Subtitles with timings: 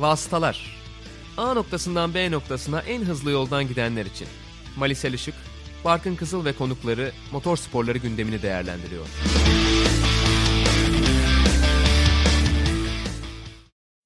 [0.00, 0.80] Vasıtalar
[1.36, 4.28] A noktasından B noktasına en hızlı yoldan gidenler için.
[4.76, 5.34] Malisel Işık,
[5.84, 9.06] Barkın Kızıl ve konukları motor sporları gündemini değerlendiriyor.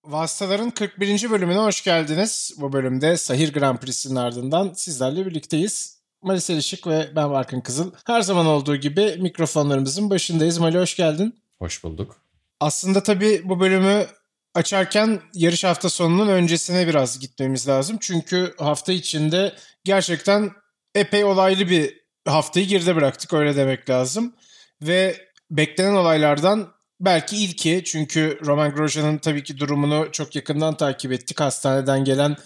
[0.04, 1.30] Vasıtaların 41.
[1.30, 2.54] bölümüne hoş geldiniz.
[2.58, 5.98] Bu bölümde Sahir Grand Prix'sinin ardından sizlerle birlikteyiz.
[6.22, 7.92] Malisel Işık ve ben Barkın Kızıl.
[8.06, 10.58] Her zaman olduğu gibi mikrofonlarımızın başındayız.
[10.58, 11.34] Mali hoş geldin.
[11.58, 12.16] Hoş bulduk.
[12.60, 14.06] Aslında tabii bu bölümü
[14.54, 17.98] açarken yarış hafta sonunun öncesine biraz gitmemiz lazım.
[18.00, 19.52] Çünkü hafta içinde
[19.84, 20.50] gerçekten
[20.94, 24.34] epey olaylı bir haftayı geride bıraktık öyle demek lazım.
[24.82, 25.16] Ve
[25.50, 26.68] beklenen olaylardan
[27.00, 31.40] belki ilki çünkü Roman Grosjean'ın tabii ki durumunu çok yakından takip ettik.
[31.40, 32.36] Hastaneden gelen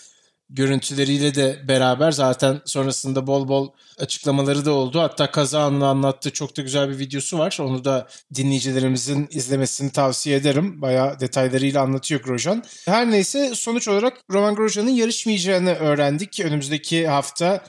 [0.51, 5.01] görüntüleriyle de beraber zaten sonrasında bol bol açıklamaları da oldu.
[5.01, 7.59] Hatta kaza anını anlattığı çok da güzel bir videosu var.
[7.61, 10.83] Onu da dinleyicilerimizin izlemesini tavsiye ederim.
[10.83, 12.65] Bayağı detaylarıyla anlatıyor Grosjean.
[12.84, 16.41] Her neyse sonuç olarak Roman Grosjean'ın yarışmayacağını öğrendik.
[16.41, 17.65] Önümüzdeki hafta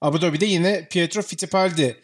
[0.00, 2.00] Abu Dhabi'de yine Pietro Fittipaldi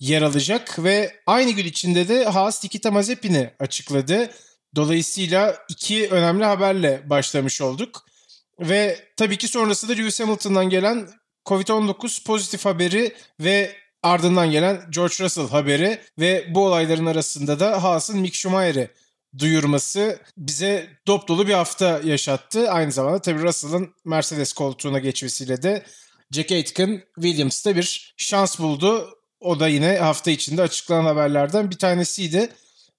[0.00, 4.30] yer alacak ve aynı gün içinde de Haas Nikita Mazepin'i açıkladı.
[4.76, 8.11] Dolayısıyla iki önemli haberle başlamış olduk.
[8.60, 11.08] Ve tabii ki sonrasında Lewis Hamilton'dan gelen
[11.46, 18.18] Covid-19 pozitif haberi ve ardından gelen George Russell haberi ve bu olayların arasında da Haas'ın
[18.18, 18.90] Mick Schumacher'i
[19.38, 22.70] duyurması bize dop dolu bir hafta yaşattı.
[22.70, 25.82] Aynı zamanda tabii Russell'ın Mercedes koltuğuna geçmesiyle de
[26.30, 29.18] Jack Aitken Williams'ta bir şans buldu.
[29.40, 32.48] O da yine hafta içinde açıklanan haberlerden bir tanesiydi.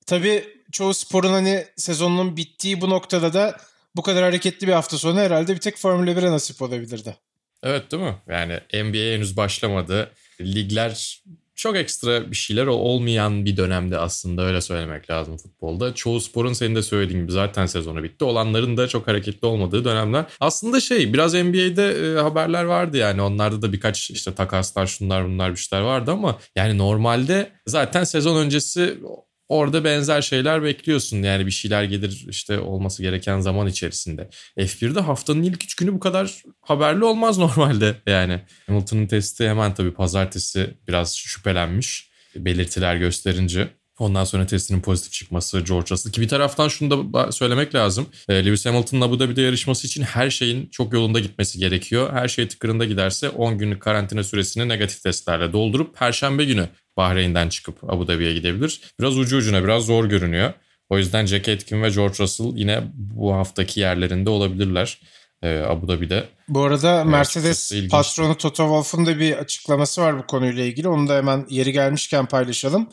[0.06, 3.58] Tabii çoğu sporun hani sezonunun bittiği bu noktada da
[3.96, 7.18] bu kadar hareketli bir hafta sonu herhalde bir tek Formula 1'e nasip olabilirdi.
[7.64, 8.16] Evet değil mi?
[8.28, 10.12] Yani NBA henüz başlamadı.
[10.42, 11.24] Ligler
[11.56, 15.96] çok ekstra bir şeyler olmayan bir dönemde aslında öyle söylemek lazım futbolda.
[15.96, 18.26] Çoğu sporun senin de söylediğin gibi zaten sezonu bitti.
[18.26, 20.26] Olanların da çok hareketli olmadığı dönemler.
[20.40, 25.52] Aslında şey biraz NBA'de e, haberler vardı yani onlarda da birkaç işte takaslar şunlar bunlar
[25.52, 28.98] bir şeyler vardı ama yani normalde zaten sezon öncesi
[29.50, 31.24] orada benzer şeyler bekliyorsun.
[31.24, 34.30] Yani bir şeyler gelir işte olması gereken zaman içerisinde.
[34.58, 38.42] F1'de haftanın ilk üç günü bu kadar haberli olmaz normalde yani.
[38.68, 43.68] Hamilton'ın testi hemen tabii pazartesi biraz şüphelenmiş belirtiler gösterince.
[44.00, 46.12] Ondan sonra testinin pozitif çıkması George Russell.
[46.12, 48.08] Ki bir taraftan şunu da söylemek lazım.
[48.30, 52.14] E, Lewis Hamilton'ın Abu Dhabi'de yarışması için her şeyin çok yolunda gitmesi gerekiyor.
[52.14, 57.84] Her şey tıkırında giderse 10 günlük karantina süresini negatif testlerle doldurup Perşembe günü Bahreyn'den çıkıp
[57.84, 58.82] Abu Dhabi'ye gidebilir.
[59.00, 60.54] Biraz ucu ucuna biraz zor görünüyor.
[60.90, 65.00] O yüzden Jack Aitken ve George Russell yine bu haftaki yerlerinde olabilirler.
[65.44, 66.24] Ee, Abu Dhabi'de.
[66.48, 70.88] Bu arada Mercedes patronu Toto Wolff'un da bir açıklaması var bu konuyla ilgili.
[70.88, 72.90] Onu da hemen yeri gelmişken paylaşalım.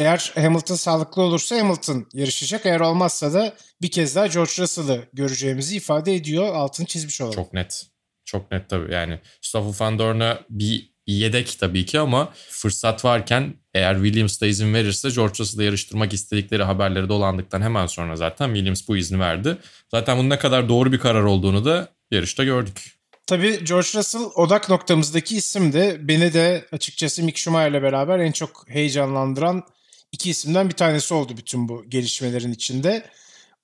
[0.00, 2.66] Eğer Hamilton sağlıklı olursa Hamilton yarışacak.
[2.66, 6.54] Eğer olmazsa da bir kez daha George Russell'ı göreceğimizi ifade ediyor.
[6.54, 7.34] Altını çizmiş olalım.
[7.34, 7.86] Çok net.
[8.24, 8.94] Çok net tabii.
[8.94, 14.74] Yani Stoffel van Dorn'a bir yedek tabii ki ama fırsat varken eğer Williams da izin
[14.74, 19.56] verirse George Russell'ı yarıştırmak istedikleri haberleri dolandıktan hemen sonra zaten Williams bu izni verdi.
[19.90, 22.98] Zaten bunun ne kadar doğru bir karar olduğunu da yarışta gördük.
[23.26, 25.96] Tabii George Russell odak noktamızdaki isimdi.
[26.02, 29.64] Beni de açıkçası Mick Schumacher'le beraber en çok heyecanlandıran
[30.12, 33.04] iki isimden bir tanesi oldu bütün bu gelişmelerin içinde.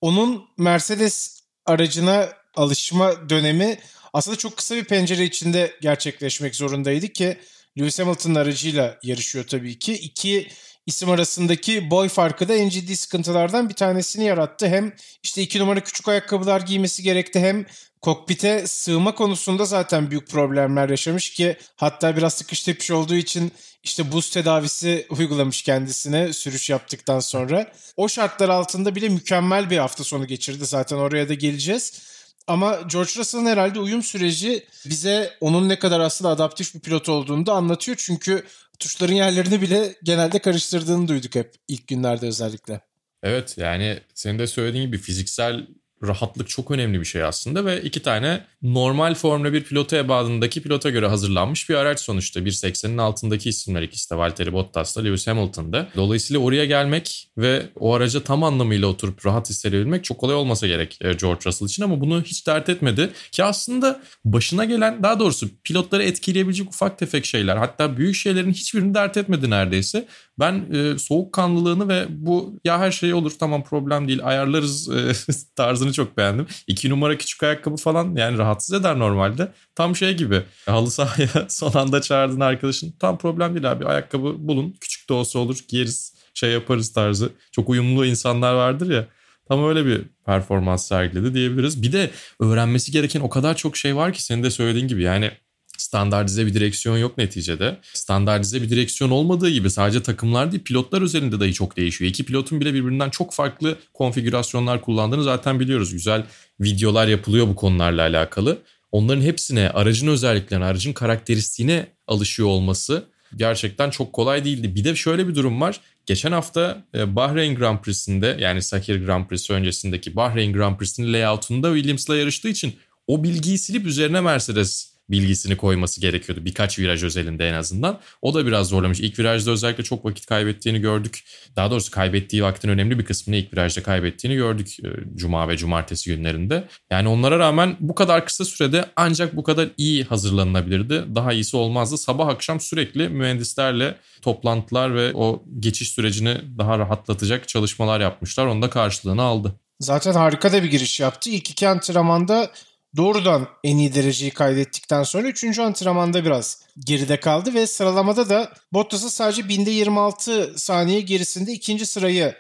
[0.01, 3.79] Onun Mercedes aracına alışma dönemi
[4.13, 7.39] aslında çok kısa bir pencere içinde gerçekleşmek zorundaydı ki
[7.79, 9.93] Lewis Hamilton aracıyla yarışıyor tabii ki.
[9.93, 10.49] İki
[10.87, 14.69] isim arasındaki boy farkı da en ciddi sıkıntılardan bir tanesini yarattı.
[14.69, 14.93] Hem
[15.23, 17.67] işte iki numara küçük ayakkabılar giymesi gerekti hem
[18.03, 23.53] kokpite sığma konusunda zaten büyük problemler yaşamış ki hatta biraz sıkış tepiş olduğu için
[23.83, 27.73] işte buz tedavisi uygulamış kendisine sürüş yaptıktan sonra.
[27.97, 32.03] O şartlar altında bile mükemmel bir hafta sonu geçirdi zaten oraya da geleceğiz.
[32.47, 37.47] Ama George Russell'ın herhalde uyum süreci bize onun ne kadar aslında adaptif bir pilot olduğunu
[37.47, 37.97] da anlatıyor.
[38.01, 38.45] Çünkü
[38.79, 42.81] tuşların yerlerini bile genelde karıştırdığını duyduk hep ilk günlerde özellikle.
[43.23, 45.67] Evet yani senin de söylediğin gibi fiziksel
[46.03, 50.91] rahatlık çok önemli bir şey aslında ve iki tane normal Formula 1 pilotu ebadındaki pilota
[50.91, 52.41] göre hazırlanmış bir araç sonuçta.
[52.41, 55.89] 1.80'in altındaki isimler ikisi de Valtteri Bottas'la Lewis Hamilton'da.
[55.97, 60.99] Dolayısıyla oraya gelmek ve o araca tam anlamıyla oturup rahat hissedebilmek çok kolay olmasa gerek
[61.01, 63.11] e, George Russell için ama bunu hiç dert etmedi.
[63.33, 68.95] Ki aslında başına gelen daha doğrusu pilotları etkileyebilecek ufak tefek şeyler hatta büyük şeylerin hiçbirini
[68.95, 70.07] dert etmedi neredeyse.
[70.39, 75.13] Ben e, soğukkanlılığını ve bu ya her şey olur tamam problem değil ayarlarız e,
[75.57, 76.47] tarzını çok beğendim.
[76.67, 79.53] İki numara küçük ayakkabı falan yani rahatsız eder normalde.
[79.75, 84.75] Tam şey gibi halı sahaya son anda çağırdığın arkadaşın tam problem değil abi ayakkabı bulun
[84.81, 87.33] küçük de olsa olur giyeriz şey yaparız tarzı.
[87.53, 89.07] Çok uyumlu insanlar vardır ya
[89.49, 91.83] Tam öyle bir performans sergiledi diyebiliriz.
[91.83, 92.11] Bir de
[92.41, 95.31] öğrenmesi gereken o kadar çok şey var ki senin de söylediğin gibi yani
[95.77, 97.79] standartize bir direksiyon yok neticede.
[97.93, 102.11] Standartize bir direksiyon olmadığı gibi sadece takımlar değil pilotlar üzerinde dahi çok değişiyor.
[102.11, 105.93] İki pilotun bile birbirinden çok farklı konfigürasyonlar kullandığını zaten biliyoruz.
[105.93, 106.25] Güzel
[106.61, 108.59] videolar yapılıyor bu konularla alakalı.
[108.93, 113.05] Onların hepsine aracın özelliklerine, aracın karakteristiğine alışıyor olması
[113.37, 114.75] gerçekten çok kolay değildi.
[114.75, 115.81] Bir de şöyle bir durum var.
[116.07, 121.75] Geçen hafta e, Bahreyn Grand Prix'sinde yani Sakir Grand Prix'si öncesindeki Bahreyn Grand Prix'sinin layout'unda
[121.75, 122.75] Williams'la yarıştığı için
[123.07, 126.45] o bilgiyi silip üzerine Mercedes bilgisini koyması gerekiyordu.
[126.45, 128.01] Birkaç viraj özelinde en azından.
[128.23, 129.01] O da biraz zorlamış.
[129.01, 131.25] İlk virajda özellikle çok vakit kaybettiğini gördük.
[131.57, 136.17] Daha doğrusu kaybettiği vaktin önemli bir kısmını ilk virajda kaybettiğini gördük e, Cuma ve Cumartesi
[136.17, 136.69] günlerinde.
[136.91, 141.05] Yani onlara rağmen bu kadar kısa sürede ancak bu kadar iyi hazırlanılabilirdi.
[141.15, 141.99] Daha iyisi olmazdı.
[141.99, 148.47] Sabah akşam sürekli mühendislerle toplantılar ve o geçiş sürecini daha rahatlatacak çalışmalar yapmışlar.
[148.47, 149.55] Onun da karşılığını aldı.
[149.81, 151.31] Zaten harika da bir giriş yaptı.
[151.31, 152.51] İlk iki antrenmanda
[152.97, 155.59] doğrudan en iyi dereceyi kaydettikten sonra 3.
[155.59, 162.35] antrenmanda biraz geride kaldı ve sıralamada da Bottas'ın sadece binde 26 saniye gerisinde ikinci sırayı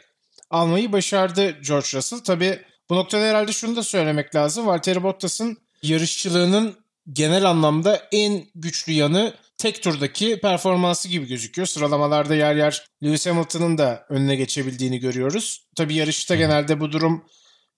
[0.50, 2.18] almayı başardı George Russell.
[2.18, 2.60] Tabi
[2.90, 4.66] bu noktada herhalde şunu da söylemek lazım.
[4.66, 6.76] Valtteri Bottas'ın yarışçılığının
[7.12, 11.66] genel anlamda en güçlü yanı tek turdaki performansı gibi gözüküyor.
[11.66, 15.66] Sıralamalarda yer yer Lewis Hamilton'ın da önüne geçebildiğini görüyoruz.
[15.76, 17.24] Tabi yarışta genelde bu durum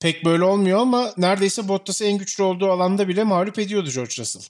[0.00, 4.42] pek böyle olmuyor ama neredeyse Bottas'ı en güçlü olduğu alanda bile mağlup ediyordu George Russell.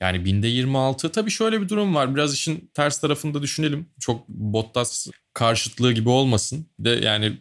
[0.00, 2.14] Yani binde 26 tabii şöyle bir durum var.
[2.14, 3.86] Biraz işin ters tarafını da düşünelim.
[4.00, 6.66] Çok Bottas karşıtlığı gibi olmasın.
[6.78, 7.38] De yani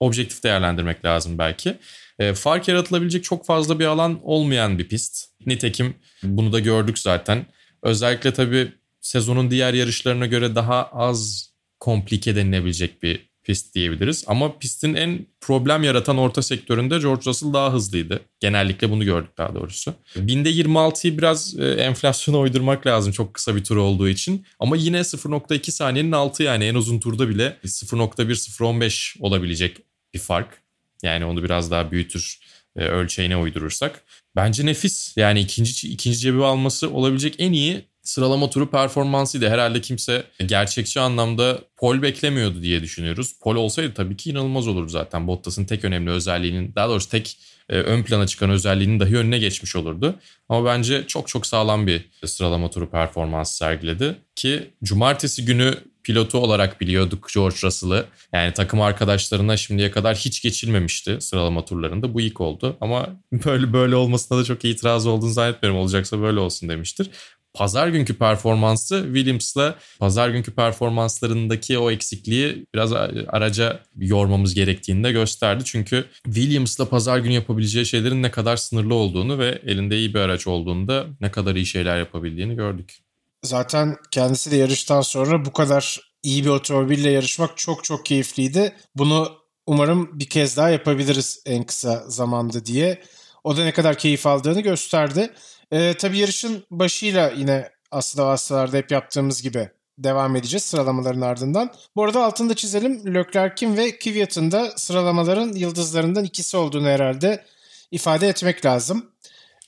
[0.00, 1.78] objektif değerlendirmek lazım belki.
[2.18, 5.24] E, fark yaratılabilecek çok fazla bir alan olmayan bir pist.
[5.46, 7.46] Nitekim bunu da gördük zaten.
[7.82, 11.50] Özellikle tabii sezonun diğer yarışlarına göre daha az
[11.80, 14.24] komplike denilebilecek bir pist diyebiliriz.
[14.26, 18.20] Ama pistin en problem yaratan orta sektöründe George Russell daha hızlıydı.
[18.40, 19.94] Genellikle bunu gördük daha doğrusu.
[20.16, 24.46] Binde 26'yı biraz e, enflasyona uydurmak lazım çok kısa bir tur olduğu için.
[24.58, 29.76] Ama yine 0.2 saniyenin altı yani en uzun turda bile 0.1-0.15 olabilecek
[30.14, 30.62] bir fark.
[31.02, 32.38] Yani onu biraz daha büyütür
[32.76, 34.02] e, ölçeğine uydurursak.
[34.36, 35.16] Bence nefis.
[35.16, 39.48] Yani ikinci ikinci cebi alması olabilecek en iyi sıralama turu performansıydı.
[39.48, 43.32] Herhalde kimse gerçekçi anlamda pol beklemiyordu diye düşünüyoruz.
[43.42, 45.26] Pol olsaydı tabii ki inanılmaz olurdu zaten.
[45.26, 47.38] Bottas'ın tek önemli özelliğinin daha doğrusu tek
[47.68, 50.14] e, ön plana çıkan özelliğinin dahi önüne geçmiş olurdu.
[50.48, 54.16] Ama bence çok çok sağlam bir sıralama turu performansı sergiledi.
[54.36, 58.06] Ki cumartesi günü pilotu olarak biliyorduk George Russell'ı.
[58.32, 62.14] Yani takım arkadaşlarına şimdiye kadar hiç geçilmemişti sıralama turlarında.
[62.14, 62.76] Bu ilk oldu.
[62.80, 63.08] Ama
[63.44, 65.80] böyle böyle olmasına da çok itiraz olduğunu zannetmiyorum.
[65.80, 67.10] Olacaksa böyle olsun demiştir
[67.54, 72.92] pazar günkü performansı Williams'la pazar günkü performanslarındaki o eksikliği biraz
[73.28, 75.64] araca yormamız gerektiğini de gösterdi.
[75.66, 80.46] Çünkü Williams'la pazar günü yapabileceği şeylerin ne kadar sınırlı olduğunu ve elinde iyi bir araç
[80.46, 82.98] olduğunda ne kadar iyi şeyler yapabildiğini gördük.
[83.42, 88.72] Zaten kendisi de yarıştan sonra bu kadar iyi bir otomobille yarışmak çok çok keyifliydi.
[88.94, 89.28] Bunu
[89.66, 93.02] umarım bir kez daha yapabiliriz en kısa zamanda diye.
[93.44, 95.30] O da ne kadar keyif aldığını gösterdi.
[95.72, 101.72] E, tabii yarışın başıyla yine aslında vasıtalarda hep yaptığımız gibi devam edeceğiz sıralamaların ardından.
[101.96, 107.44] Bu arada altında çizelim Leclerc'in ve Kvyat'ın da sıralamaların yıldızlarından ikisi olduğunu herhalde
[107.90, 109.10] ifade etmek lazım.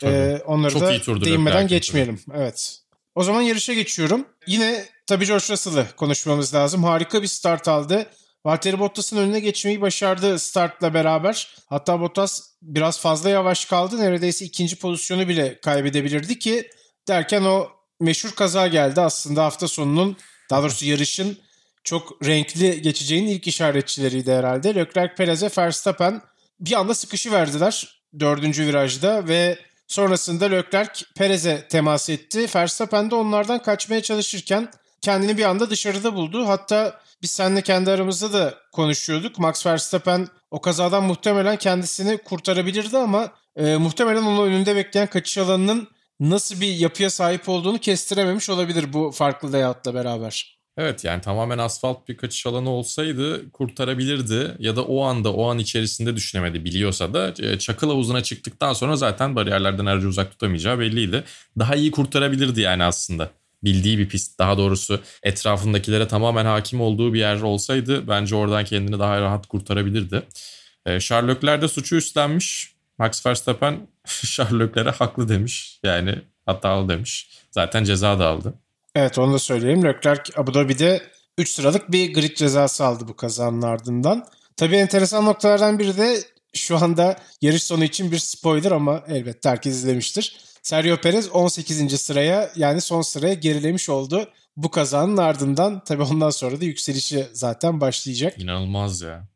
[0.05, 2.21] Ee, onları Çok da değinmeden geçmeyelim.
[2.27, 2.39] Tabii.
[2.39, 2.81] Evet.
[3.15, 4.27] O zaman yarışa geçiyorum.
[4.47, 6.85] Yine tabii George Russell'ı konuşmamız lazım.
[6.85, 8.07] Harika bir start aldı.
[8.45, 11.55] Valtteri Bottas'ın önüne geçmeyi başardı startla beraber.
[11.67, 13.99] Hatta Bottas biraz fazla yavaş kaldı.
[13.99, 16.71] Neredeyse ikinci pozisyonu bile kaybedebilirdi ki
[17.09, 17.69] derken o
[18.01, 19.01] meşhur kaza geldi.
[19.01, 20.17] Aslında hafta sonunun
[20.51, 21.39] daha doğrusu yarışın
[21.85, 24.75] çok renkli geçeceğinin ilk işaretçileriydi herhalde.
[24.75, 26.23] Leclerc, Perez ve Verstappen
[26.61, 32.47] bir anda sıkışı verdiler dördüncü virajda ve sonrasında Leclerc Perez'e temas etti.
[32.55, 34.69] Verstappen de onlardan kaçmaya çalışırken
[35.01, 36.49] kendini bir anda dışarıda buldu.
[36.49, 39.39] Hatta biz seninle kendi aramızda da konuşuyorduk.
[39.39, 45.89] Max Verstappen o kazadan muhtemelen kendisini kurtarabilirdi ama e, muhtemelen onun önünde bekleyen kaçış alanının
[46.21, 50.61] nasıl bir yapıya sahip olduğunu kestirememiş olabilir bu farklı layout'la beraber.
[50.77, 55.59] Evet yani tamamen asfalt bir kaçış alanı olsaydı kurtarabilirdi ya da o anda o an
[55.59, 61.25] içerisinde düşünemedi biliyorsa da e, çakıl havuzuna çıktıktan sonra zaten bariyerlerden aracı uzak tutamayacağı belliydi.
[61.59, 63.31] Daha iyi kurtarabilirdi yani aslında
[63.65, 68.99] bildiği bir pist daha doğrusu etrafındakilere tamamen hakim olduğu bir yer olsaydı bence oradan kendini
[68.99, 70.23] daha rahat kurtarabilirdi.
[70.87, 72.75] E, Charles Leclerc de suçu üstlenmiş.
[72.99, 73.89] Max Verstappen
[74.39, 75.81] Leclerc'e haklı demiş.
[75.83, 77.29] Yani hatalı demiş.
[77.51, 78.55] Zaten ceza da aldı.
[78.95, 79.85] Evet onu da söyleyeyim.
[79.85, 81.03] Leclerc Abu Dhabi'de
[81.39, 84.27] 3 sıralık bir grid cezası aldı bu kazanın ardından.
[84.57, 86.19] Tabii enteresan noktalardan biri de
[86.55, 90.37] şu anda yarış sonu için bir spoiler ama elbette herkes izlemiştir.
[90.63, 92.01] Sergio Perez 18.
[92.01, 94.29] sıraya yani son sıraya gerilemiş oldu.
[94.57, 98.39] Bu kazanın ardından tabii ondan sonra da yükselişi zaten başlayacak.
[98.39, 99.29] İnanılmaz ya.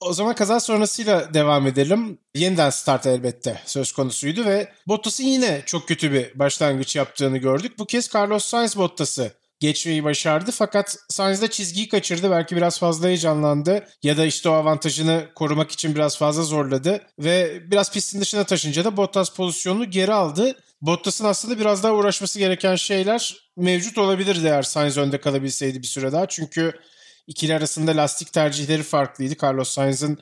[0.00, 2.18] O zaman kaza sonrasıyla devam edelim.
[2.34, 7.78] Yeniden start elbette söz konusuydu ve Bottas'ın yine çok kötü bir başlangıç yaptığını gördük.
[7.78, 12.30] Bu kez Carlos Sainz Bottas'ı geçmeyi başardı fakat Sainz de çizgiyi kaçırdı.
[12.30, 17.62] Belki biraz fazla heyecanlandı ya da işte o avantajını korumak için biraz fazla zorladı ve
[17.70, 20.56] biraz pistin dışına taşınca da Bottas pozisyonunu geri aldı.
[20.80, 26.12] Bottas'ın aslında biraz daha uğraşması gereken şeyler mevcut olabilirdi eğer Sainz önde kalabilseydi bir süre
[26.12, 26.28] daha.
[26.28, 26.80] Çünkü
[27.26, 29.34] ikili arasında lastik tercihleri farklıydı.
[29.42, 30.18] Carlos Sainz'ın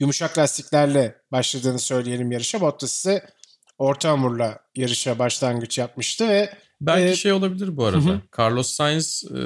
[0.00, 2.60] yumuşak lastiklerle başladığını söyleyelim yarışa.
[2.60, 3.26] Bottas ise
[3.78, 8.10] orta hamurla yarışa başlangıç yapmıştı ve Belki ee, şey olabilir bu arada.
[8.10, 8.20] Hı.
[8.38, 9.38] Carlos Sainz e,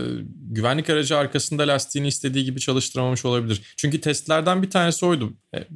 [0.51, 3.75] güvenlik aracı arkasında lastiğini istediği gibi çalıştıramamış olabilir.
[3.77, 5.33] Çünkü testlerden bir tanesi oydu.
[5.55, 5.67] E,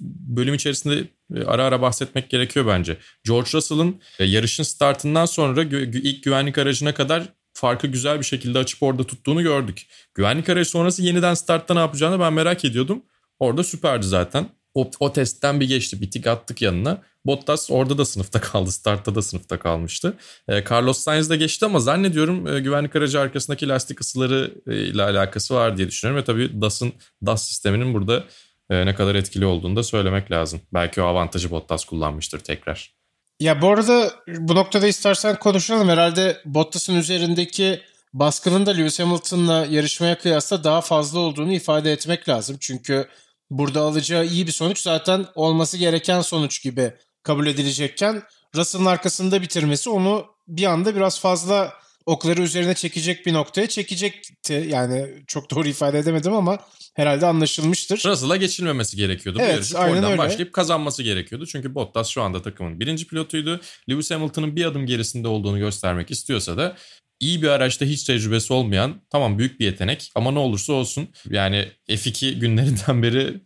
[0.00, 2.96] bölüm içerisinde e, ara ara bahsetmek gerekiyor bence.
[3.24, 8.58] George Russell'ın e, yarışın startından sonra gü- ilk güvenlik aracına kadar farkı güzel bir şekilde
[8.58, 9.86] açıp orada tuttuğunu gördük.
[10.14, 13.02] Güvenlik aracı sonrası yeniden startta ne yapacağını ben merak ediyordum.
[13.38, 14.48] Orada süperdi zaten.
[14.74, 16.00] O, o testten bir geçti.
[16.00, 17.02] Bir tik attık yanına.
[17.26, 18.72] Bottas orada da sınıfta kaldı.
[18.72, 20.14] Startta da sınıfta kalmıştı.
[20.48, 25.02] E, Carlos Sainz de geçti ama zannediyorum e, güvenlik aracı arkasındaki lastik ısıları e, ile
[25.02, 26.22] alakası var diye düşünüyorum.
[26.22, 26.92] Ve tabii DAS'ın
[27.26, 28.24] DAS sisteminin burada
[28.70, 30.60] e, ne kadar etkili olduğunu da söylemek lazım.
[30.72, 33.00] Belki o avantajı Bottas kullanmıştır tekrar.
[33.40, 35.88] Ya bu arada bu noktada istersen konuşalım.
[35.88, 37.80] Herhalde Bottas'ın üzerindeki
[38.12, 42.56] baskının da Lewis Hamilton'la yarışmaya kıyasla daha fazla olduğunu ifade etmek lazım.
[42.60, 43.08] Çünkü
[43.50, 48.22] burada alacağı iyi bir sonuç zaten olması gereken sonuç gibi kabul edilecekken
[48.56, 51.72] Russell'ın arkasında bitirmesi onu bir anda biraz fazla
[52.06, 54.66] okları üzerine çekecek bir noktaya çekecekti.
[54.68, 56.58] Yani çok doğru ifade edemedim ama
[56.94, 58.02] herhalde anlaşılmıştır.
[58.06, 59.38] Russell'a geçilmemesi gerekiyordu.
[59.40, 60.18] Evet, Bu yarışı aynen öyle.
[60.18, 61.46] başlayıp kazanması gerekiyordu.
[61.46, 63.60] Çünkü Bottas şu anda takımın birinci pilotuydu.
[63.90, 66.76] Lewis Hamilton'ın bir adım gerisinde olduğunu göstermek istiyorsa da
[67.20, 71.68] iyi bir araçta hiç tecrübesi olmayan tamam büyük bir yetenek ama ne olursa olsun yani
[71.88, 73.40] F2 günlerinden beri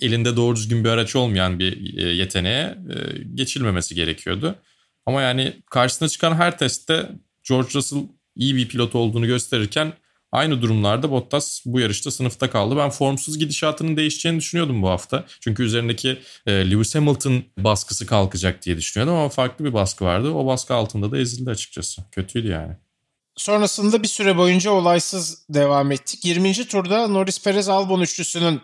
[0.00, 4.54] elinde doğru düzgün bir araç olmayan bir e, yeteneğe e, geçilmemesi gerekiyordu.
[5.06, 7.08] Ama yani karşısına çıkan her testte
[7.48, 7.98] George Russell
[8.36, 9.92] iyi bir pilot olduğunu gösterirken
[10.32, 12.76] aynı durumlarda Bottas bu yarışta sınıfta kaldı.
[12.76, 15.24] Ben formsuz gidişatının değişeceğini düşünüyordum bu hafta.
[15.40, 20.30] Çünkü üzerindeki e, Lewis Hamilton baskısı kalkacak diye düşünüyordum ama farklı bir baskı vardı.
[20.30, 22.02] O baskı altında da ezildi açıkçası.
[22.12, 22.76] Kötüydü yani.
[23.36, 26.24] Sonrasında bir süre boyunca olaysız devam ettik.
[26.24, 26.52] 20.
[26.52, 28.60] turda Norris Perez Albon üçlüsünün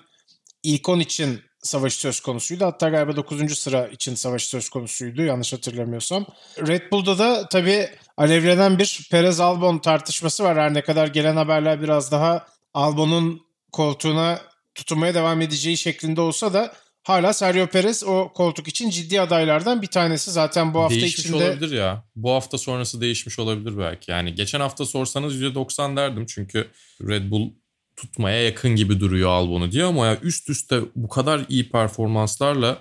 [0.62, 2.64] ilk 10 için savaşı söz konusuydu.
[2.64, 3.58] Hatta galiba 9.
[3.58, 6.26] sıra için savaşı söz konusuydu yanlış hatırlamıyorsam.
[6.66, 10.58] Red Bull'da da tabii alevlenen bir Perez Albon tartışması var.
[10.58, 13.40] Her ne kadar gelen haberler biraz daha Albon'un
[13.72, 14.40] koltuğuna
[14.74, 16.72] tutunmaya devam edeceği şeklinde olsa da
[17.02, 20.30] hala Sergio Perez o koltuk için ciddi adaylardan bir tanesi.
[20.30, 21.36] Zaten bu hafta değişmiş içinde...
[21.36, 22.04] olabilir ya.
[22.16, 24.10] Bu hafta sonrası değişmiş olabilir belki.
[24.10, 26.68] Yani geçen hafta sorsanız %90 derdim çünkü
[27.08, 27.50] Red Bull
[27.96, 32.78] tutmaya yakın gibi duruyor Albon'u diye ama ya üst üste bu kadar iyi performanslarla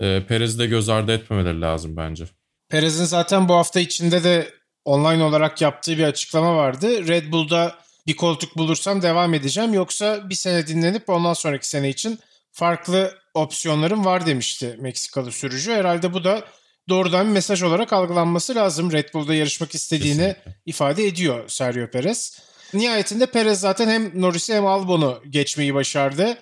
[0.00, 2.24] e, Perez'i de göz ardı etmemeleri lazım bence.
[2.68, 4.48] Perez'in zaten bu hafta içinde de
[4.84, 7.08] online olarak yaptığı bir açıklama vardı.
[7.08, 7.74] Red Bull'da
[8.06, 12.18] bir koltuk bulursam devam edeceğim yoksa bir sene dinlenip ondan sonraki sene için
[12.52, 15.72] farklı opsiyonlarım var demişti Meksikalı sürücü.
[15.72, 16.44] Herhalde bu da
[16.88, 18.92] doğrudan bir mesaj olarak algılanması lazım.
[18.92, 20.54] Red Bull'da yarışmak istediğini Kesinlikle.
[20.66, 22.40] ifade ediyor Sergio Perez.
[22.74, 26.38] Nihayetinde Perez zaten hem Norris'i hem Albon'u geçmeyi başardı.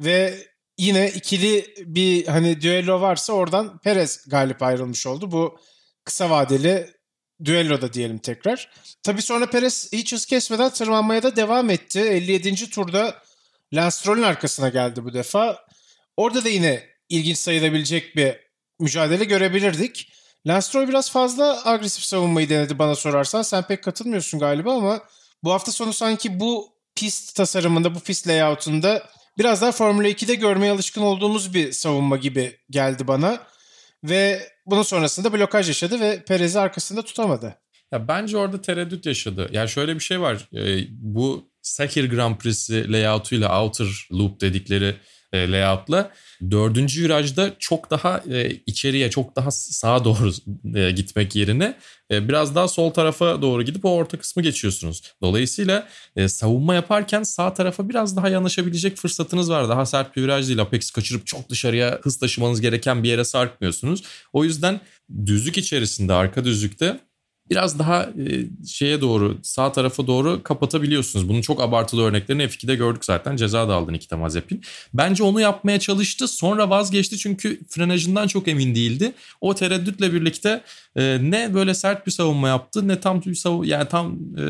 [0.00, 0.34] Ve
[0.78, 5.32] yine ikili bir hani düello varsa oradan Perez galip ayrılmış oldu.
[5.32, 5.58] Bu
[6.04, 6.90] kısa vadeli
[7.44, 8.70] düello da diyelim tekrar.
[9.02, 12.00] Tabii sonra Perez hiç hız kesmeden tırmanmaya da devam etti.
[12.00, 12.70] 57.
[12.70, 13.14] turda
[13.72, 15.66] Lance Stroll'ün arkasına geldi bu defa.
[16.16, 18.36] Orada da yine ilginç sayılabilecek bir
[18.80, 20.12] mücadele görebilirdik.
[20.46, 23.42] Lance Stroll biraz fazla agresif savunmayı denedi bana sorarsan.
[23.42, 25.02] Sen pek katılmıyorsun galiba ama
[25.44, 30.72] bu hafta sonu sanki bu pist tasarımında, bu pist layoutunda biraz daha Formula 2'de görmeye
[30.72, 33.40] alışkın olduğumuz bir savunma gibi geldi bana.
[34.04, 37.58] Ve bunun sonrasında blokaj yaşadı ve Perez'i arkasında tutamadı.
[37.92, 39.48] Ya bence orada tereddüt yaşadı.
[39.52, 40.48] Yani şöyle bir şey var.
[40.54, 44.96] E, bu Sakir Grand Prix'si layoutuyla outer loop dedikleri
[45.32, 46.10] e, layout'la
[46.50, 50.32] dördüncü virajda çok daha e, içeriye çok daha sağa doğru
[50.74, 51.76] e, gitmek yerine
[52.10, 55.02] e, biraz daha sol tarafa doğru gidip o orta kısmı geçiyorsunuz.
[55.22, 59.68] Dolayısıyla e, savunma yaparken sağ tarafa biraz daha yanaşabilecek fırsatınız var.
[59.68, 60.60] Daha sert bir viraj değil.
[60.60, 64.02] Apex kaçırıp çok dışarıya hız taşımanız gereken bir yere sarkmıyorsunuz.
[64.32, 64.80] O yüzden
[65.26, 67.00] düzlük içerisinde arka düzlükte
[67.52, 71.28] biraz daha e, şeye doğru sağ tarafa doğru kapatabiliyorsunuz.
[71.28, 73.36] Bunun çok abartılı örneklerini F2'de gördük zaten.
[73.36, 74.62] Ceza da aldı Nikita Mazepin.
[74.94, 76.28] Bence onu yapmaya çalıştı.
[76.28, 79.12] Sonra vazgeçti çünkü frenajından çok emin değildi.
[79.40, 80.62] O tereddütle birlikte
[80.96, 84.42] e, ne böyle sert bir savunma yaptı ne tam bir savunma yani tam e,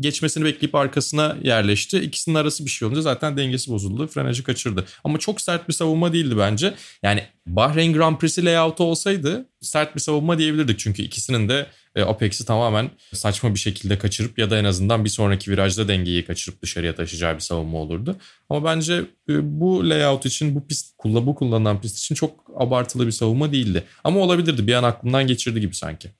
[0.00, 1.98] geçmesini bekleyip arkasına yerleşti.
[1.98, 4.06] İkisinin arası bir şey olunca zaten dengesi bozuldu.
[4.06, 4.84] Frenajı kaçırdı.
[5.04, 6.74] Ama çok sert bir savunma değildi bence.
[7.02, 10.78] Yani Bahreyn Grand Prix'si layout'u olsaydı sert bir savunma diyebilirdik.
[10.78, 15.10] Çünkü ikisinin de e, Apex'i tamamen saçma bir şekilde kaçırıp ya da en azından bir
[15.10, 18.16] sonraki virajda dengeyi kaçırıp dışarıya taşıyacağı bir savunma olurdu.
[18.50, 18.94] Ama bence
[19.28, 23.84] e, bu layout için bu pist bu kullanılan pist için çok abartılı bir savunma değildi.
[24.04, 24.66] Ama olabilirdi.
[24.66, 26.10] Bir an aklımdan geçirdi gibi sanki.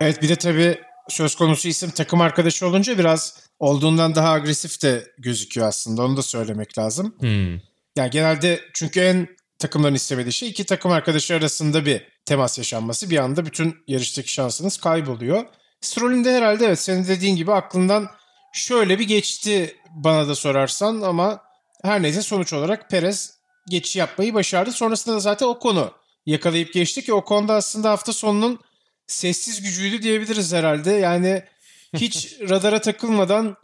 [0.00, 0.78] Evet bir de tabii
[1.08, 6.02] söz konusu isim takım arkadaşı olunca biraz olduğundan daha agresif de gözüküyor aslında.
[6.02, 7.14] Onu da söylemek lazım.
[7.18, 7.52] Hmm.
[7.96, 9.28] Yani genelde çünkü en
[9.58, 13.10] takımların istemediği şey iki takım arkadaşı arasında bir temas yaşanması.
[13.10, 15.44] Bir anda bütün yarıştaki şansınız kayboluyor.
[15.80, 18.08] Stroll'ün de herhalde evet senin dediğin gibi aklından
[18.52, 21.40] şöyle bir geçti bana da sorarsan ama
[21.82, 23.38] her neyse sonuç olarak Perez
[23.70, 24.72] geçiş yapmayı başardı.
[24.72, 25.92] Sonrasında da zaten o konu
[26.26, 28.60] yakalayıp geçti ki o konuda aslında hafta sonunun
[29.06, 30.92] sessiz gücüydü diyebiliriz herhalde.
[30.92, 31.42] Yani
[31.96, 33.56] hiç radara takılmadan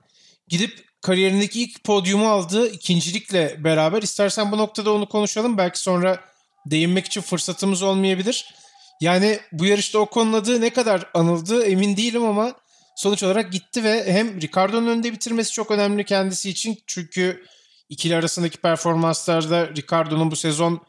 [0.48, 4.02] gidip kariyerindeki ilk podyumu aldığı ikincilikle beraber.
[4.02, 5.58] istersen bu noktada onu konuşalım.
[5.58, 6.20] Belki sonra
[6.66, 8.54] değinmek için fırsatımız olmayabilir.
[9.00, 12.54] Yani bu yarışta o konunun adı ne kadar anıldı emin değilim ama
[12.96, 16.78] sonuç olarak gitti ve hem Ricardo'nun önünde bitirmesi çok önemli kendisi için.
[16.86, 17.44] Çünkü
[17.88, 20.80] ikili arasındaki performanslarda Ricardo'nun bu sezon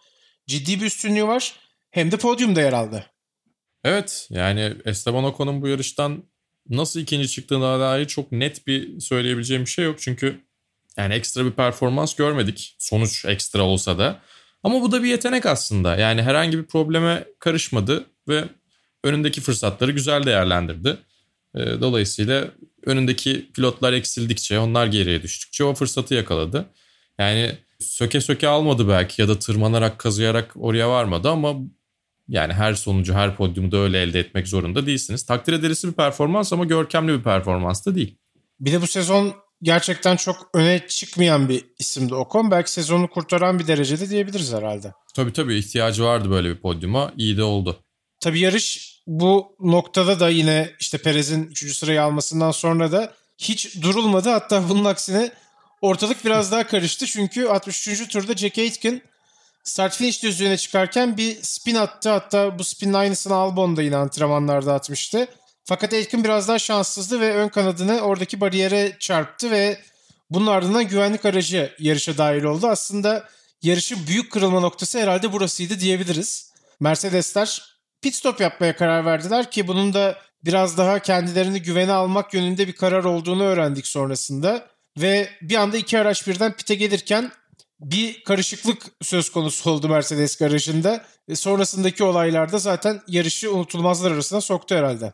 [0.48, 1.54] ciddi bir üstünlüğü var.
[1.92, 3.06] Hem de podyumda yer aldı.
[3.84, 6.24] Evet yani Esteban Ocon'un bu yarıştan
[6.70, 10.00] nasıl ikinci çıktığına dair çok net bir söyleyebileceğim bir şey yok.
[10.00, 10.42] Çünkü
[10.98, 12.76] yani ekstra bir performans görmedik.
[12.80, 14.22] Sonuç ekstra olsa da.
[14.64, 15.96] Ama bu da bir yetenek aslında.
[15.96, 18.44] Yani herhangi bir probleme karışmadı ve
[19.04, 20.98] önündeki fırsatları güzel değerlendirdi.
[21.56, 22.48] Ee, dolayısıyla
[22.86, 26.66] önündeki pilotlar eksildikçe, onlar geriye düştükçe o fırsatı yakaladı.
[27.20, 31.56] Yani söke söke almadı belki ya da tırmanarak kazıyarak oraya varmadı ama
[32.30, 35.26] yani her sonucu, her podyumu da öyle elde etmek zorunda değilsiniz.
[35.26, 38.18] Takdir edilisi bir performans ama görkemli bir performans da değil.
[38.60, 42.52] Bir de bu sezon gerçekten çok öne çıkmayan bir isimdi Ocon.
[42.52, 44.94] Belki sezonu kurtaran bir derecede diyebiliriz herhalde.
[45.16, 47.14] Tabii tabii ihtiyacı vardı böyle bir podyuma.
[47.18, 47.80] İyi de oldu.
[48.20, 51.78] Tabii yarış bu noktada da yine işte Perez'in 3.
[51.78, 54.30] sırayı almasından sonra da hiç durulmadı.
[54.30, 55.32] Hatta bunun aksine
[55.82, 57.06] ortalık biraz daha karıştı.
[57.06, 58.08] Çünkü 63.
[58.08, 59.02] turda Jack Aitken
[59.70, 62.10] start finish düzlüğüne çıkarken bir spin attı.
[62.10, 65.28] Hatta bu spinin aynısını Albon da yine antrenmanlarda atmıştı.
[65.64, 69.80] Fakat Aitken biraz daha şanssızdı ve ön kanadını oradaki bariyere çarptı ve
[70.30, 72.68] bunun ardından güvenlik aracı yarışa dahil oldu.
[72.68, 73.30] Aslında
[73.62, 76.54] yarışın büyük kırılma noktası herhalde burasıydı diyebiliriz.
[76.80, 82.68] Mercedesler pit stop yapmaya karar verdiler ki bunun da biraz daha kendilerini güvene almak yönünde
[82.68, 84.68] bir karar olduğunu öğrendik sonrasında.
[84.98, 87.32] Ve bir anda iki araç birden pite gelirken
[87.80, 91.06] bir karışıklık söz konusu oldu Mercedes garajında.
[91.28, 95.14] E sonrasındaki olaylarda zaten yarışı unutulmazlar arasına soktu herhalde.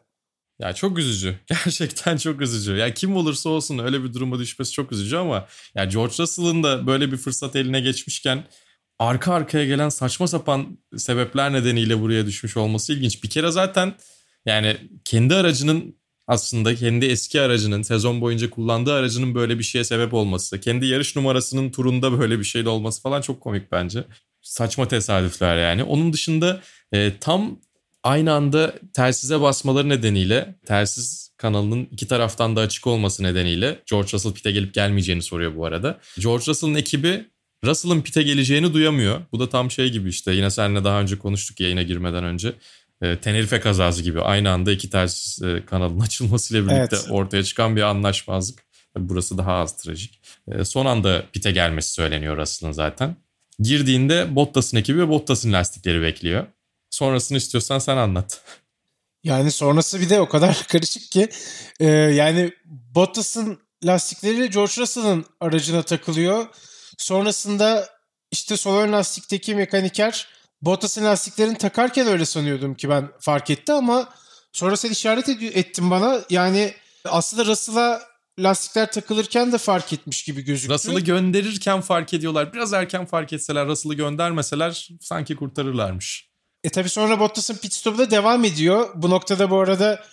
[0.60, 1.40] Ya çok üzücü.
[1.48, 2.76] Gerçekten çok üzücü.
[2.76, 6.88] Ya kim olursa olsun öyle bir duruma düşmesi çok üzücü ama ya George Russell'ın da
[6.88, 8.44] böyle bir fırsat eline geçmişken
[9.00, 13.24] arka arkaya gelen saçma sapan sebepler nedeniyle buraya düşmüş olması ilginç.
[13.24, 13.94] Bir kere zaten
[14.46, 20.14] yani kendi aracının aslında kendi eski aracının sezon boyunca kullandığı aracının böyle bir şeye sebep
[20.14, 24.04] olması, kendi yarış numarasının turunda böyle bir şeyle olması falan çok komik bence.
[24.42, 25.84] Saçma tesadüfler yani.
[25.84, 26.62] Onun dışında
[26.92, 27.60] e, tam
[28.04, 34.34] aynı anda telsize basmaları nedeniyle telsiz kanalının iki taraftan da açık olması nedeniyle George Russell
[34.34, 36.00] pite gelip gelmeyeceğini soruyor bu arada.
[36.20, 37.26] George Russell'ın ekibi
[37.66, 39.22] Russell'ın pite geleceğini duyamıyor.
[39.32, 42.54] Bu da tam şey gibi işte yine seninle daha önce konuştuk yayına girmeden önce.
[43.02, 47.08] E, Tenerife kazası gibi aynı anda iki ters e, kanalın açılmasıyla birlikte evet.
[47.10, 48.66] ortaya çıkan bir anlaşmazlık.
[48.98, 50.22] Burası daha az trajik.
[50.48, 53.16] E, son anda pite gelmesi söyleniyor Russell'ın zaten.
[53.60, 56.46] Girdiğinde Bottas'ın ekibi ve Bottas'ın lastikleri bekliyor.
[56.90, 58.42] Sonrasını istiyorsan sen anlat.
[59.24, 61.30] Yani sonrası bir de o kadar karışık ki
[61.80, 66.46] e, yani Bottas'ın lastikleri George Russell'ın aracına takılıyor.
[66.98, 67.90] Sonrasında
[68.32, 70.28] işte sol ön lastikteki mekaniker
[70.62, 74.10] Bottas'ın lastiklerini takarken öyle sanıyordum ki ben fark etti ama
[74.54, 76.22] sonra sen işaret ed- ettin bana.
[76.30, 76.74] Yani
[77.06, 78.02] aslında Russell'a
[78.40, 80.74] lastikler takılırken de fark etmiş gibi gözüktü.
[80.74, 82.54] Russell'ı gönderirken fark ediyorlar.
[82.54, 86.30] Biraz erken fark etseler, Russell'ı göndermeseler sanki kurtarırlarmış.
[86.64, 88.90] E tabi sonra Bottas'ın pit stopu da devam ediyor.
[88.96, 90.04] Bu noktada bu arada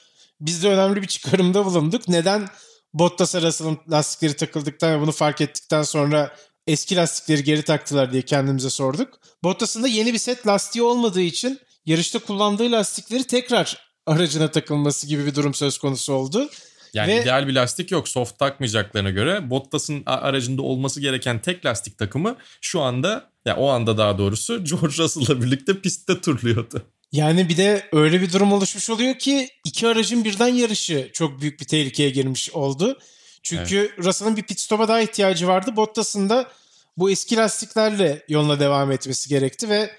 [0.40, 2.09] biz de önemli bir çıkarımda bulunduk.
[2.09, 2.48] Neden
[2.94, 8.70] Bottas'a Russell'ın lastikleri takıldıktan ve bunu fark ettikten sonra eski lastikleri geri taktılar diye kendimize
[8.70, 9.20] sorduk.
[9.44, 15.27] Bottas'ın da yeni bir set lastiği olmadığı için yarışta kullandığı lastikleri tekrar aracına takılması gibi
[15.27, 16.51] bir durum söz konusu oldu.
[16.94, 17.22] Yani Ve...
[17.22, 18.09] ideal bir lastik yok.
[18.09, 23.68] Soft takmayacaklarına göre Bottas'ın aracında olması gereken tek lastik takımı şu anda ya yani o
[23.68, 26.83] anda daha doğrusu George Russell'la birlikte pistte turluyordu.
[27.12, 31.61] Yani bir de öyle bir durum oluşmuş oluyor ki iki aracın birden yarışı çok büyük
[31.61, 32.98] bir tehlikeye girmiş oldu.
[33.42, 34.07] Çünkü evet.
[34.07, 35.76] Russell'ın bir pit stop'a daha ihtiyacı vardı.
[35.76, 36.48] Bottas'ın da
[36.96, 39.90] bu eski lastiklerle yoluna devam etmesi gerekti ve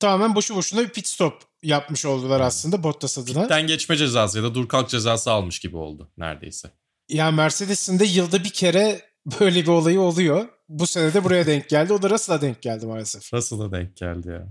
[0.00, 3.42] tamamen boşu boşuna bir pit stop yapmış oldular aslında Bottas adına.
[3.42, 6.70] Pitten geçme cezası ya da dur kalk cezası almış gibi oldu neredeyse.
[7.08, 9.02] Ya Mercedes'in de yılda bir kere
[9.40, 10.48] böyle bir olayı oluyor.
[10.68, 11.92] Bu sene de buraya denk geldi.
[11.92, 13.34] O da Russell'a denk geldi maalesef.
[13.34, 14.46] Russell'a denk geldi ya.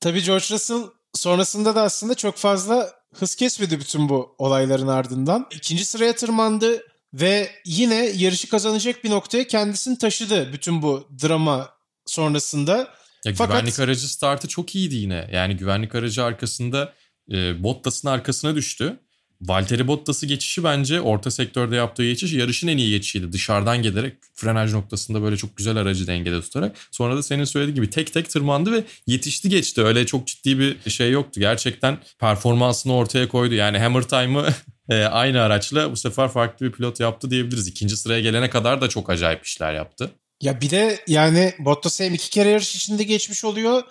[0.00, 0.82] Tabii George Russell
[1.14, 5.46] sonrasında da aslında çok fazla hız kesmedi bütün bu olayların ardından.
[5.50, 6.82] İkinci sıraya tırmandı
[7.14, 11.70] ve yine yarışı kazanacak bir noktaya kendisini taşıdı bütün bu drama
[12.06, 12.76] sonrasında.
[13.24, 13.48] Ya Fakat...
[13.48, 15.30] güvenlik aracı startı çok iyiydi yine.
[15.32, 16.92] Yani güvenlik aracı arkasında
[17.32, 18.98] e, Bottas'ın arkasına düştü.
[19.40, 23.32] Valtteri Bottas'ı geçişi bence orta sektörde yaptığı geçiş yarışın en iyi geçişiydi.
[23.32, 26.76] Dışarıdan gelerek frenaj noktasında böyle çok güzel aracı dengede tutarak.
[26.90, 29.82] Sonra da senin söylediğin gibi tek tek tırmandı ve yetişti geçti.
[29.82, 31.40] Öyle çok ciddi bir şey yoktu.
[31.40, 33.54] Gerçekten performansını ortaya koydu.
[33.54, 34.54] Yani Hammer Time'ı
[34.88, 37.66] e, aynı araçla bu sefer farklı bir pilot yaptı diyebiliriz.
[37.66, 40.10] İkinci sıraya gelene kadar da çok acayip işler yaptı.
[40.40, 43.82] Ya bir de yani Bottas hem iki kere yarış içinde geçmiş oluyor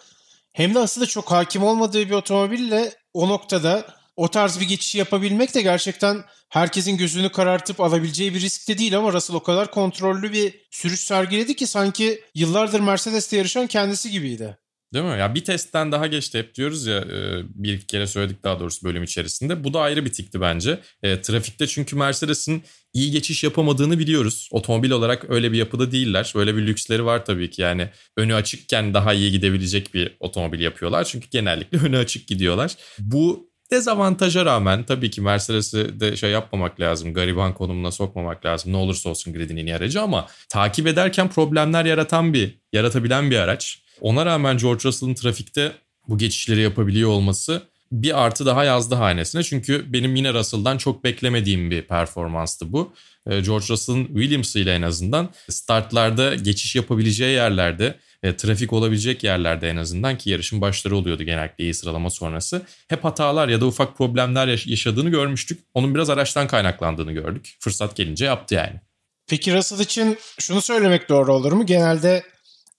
[0.54, 5.56] hem de aslında çok hakim olmadığı bir otomobille o noktada o tarz bir geçişi yapabilmek
[5.56, 10.34] de gerçekten herkesin gözünü karartıp alabileceği bir risk de değil ama Russell o kadar kontrollü
[10.34, 14.58] bir sürüş sergiledi ki sanki yıllardır Mercedes'te yarışan kendisi gibiydi.
[14.94, 15.20] Değil mi?
[15.20, 19.04] Ya bir testten daha geçti hep diyoruz ya e, bir kere söyledik daha doğrusu bölüm
[19.04, 19.64] içerisinde.
[19.64, 20.80] Bu da ayrı bir tikti bence.
[21.04, 24.50] E, trafikte çünkü Mercedes'in iyi geçiş yapamadığını biliyoruz.
[24.52, 26.34] Otomobil olarak öyle bir yapıda değiller.
[26.36, 27.62] Böyle bir lüksleri var tabii ki.
[27.62, 31.04] Yani önü açıkken daha iyi gidebilecek bir otomobil yapıyorlar.
[31.04, 32.76] Çünkü genellikle önü açık gidiyorlar.
[33.00, 37.14] Bu dezavantaja rağmen tabii ki Mercedes'i de şey yapmamak lazım.
[37.14, 38.74] Gariban konumuna sokmamak lazım.
[38.74, 43.38] Ne olursa olsun gridin en iyi aracı ama takip ederken problemler yaratan bir, yaratabilen bir
[43.38, 43.87] araç.
[44.02, 45.72] Ona rağmen George Russell'ın trafikte
[46.08, 49.44] bu geçişleri yapabiliyor olması bir artı daha yazdı hanesine.
[49.44, 52.94] Çünkü benim yine Russell'dan çok beklemediğim bir performanstı bu.
[53.30, 59.70] Ee, George Russell'ın Williams ile en azından startlarda geçiş yapabileceği yerlerde, e, trafik olabilecek yerlerde
[59.70, 62.62] en azından ki yarışın başları oluyordu genellikle iyi sıralama sonrası.
[62.88, 65.60] Hep hatalar ya da ufak problemler yaşadığını görmüştük.
[65.74, 67.58] Onun biraz araçtan kaynaklandığını gördük.
[67.60, 68.82] Fırsat gelince yaptı yani.
[69.28, 71.66] Peki Russell için şunu söylemek doğru olur mu?
[71.66, 72.24] Genelde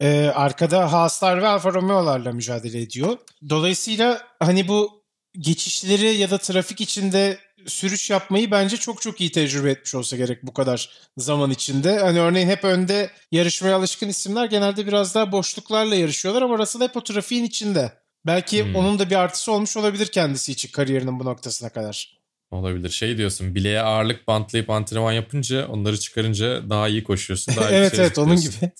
[0.00, 3.18] e, arkada Haaslar ve Alfa Romeo'larla mücadele ediyor.
[3.48, 5.02] Dolayısıyla hani bu
[5.38, 10.42] geçişleri ya da trafik içinde sürüş yapmayı bence çok çok iyi tecrübe etmiş olsa gerek
[10.42, 11.98] bu kadar zaman içinde.
[11.98, 16.96] Hani örneğin hep önde yarışmaya alışkın isimler genelde biraz daha boşluklarla yarışıyorlar ama Russell hep
[16.96, 17.92] o trafiğin içinde.
[18.26, 18.76] Belki hmm.
[18.76, 22.18] onun da bir artısı olmuş olabilir kendisi için kariyerinin bu noktasına kadar.
[22.50, 22.90] Olabilir.
[22.90, 27.56] Şey diyorsun bileğe ağırlık bantlayıp antrenman yapınca onları çıkarınca daha iyi koşuyorsun.
[27.56, 28.52] Daha evet şey evet onun gibi.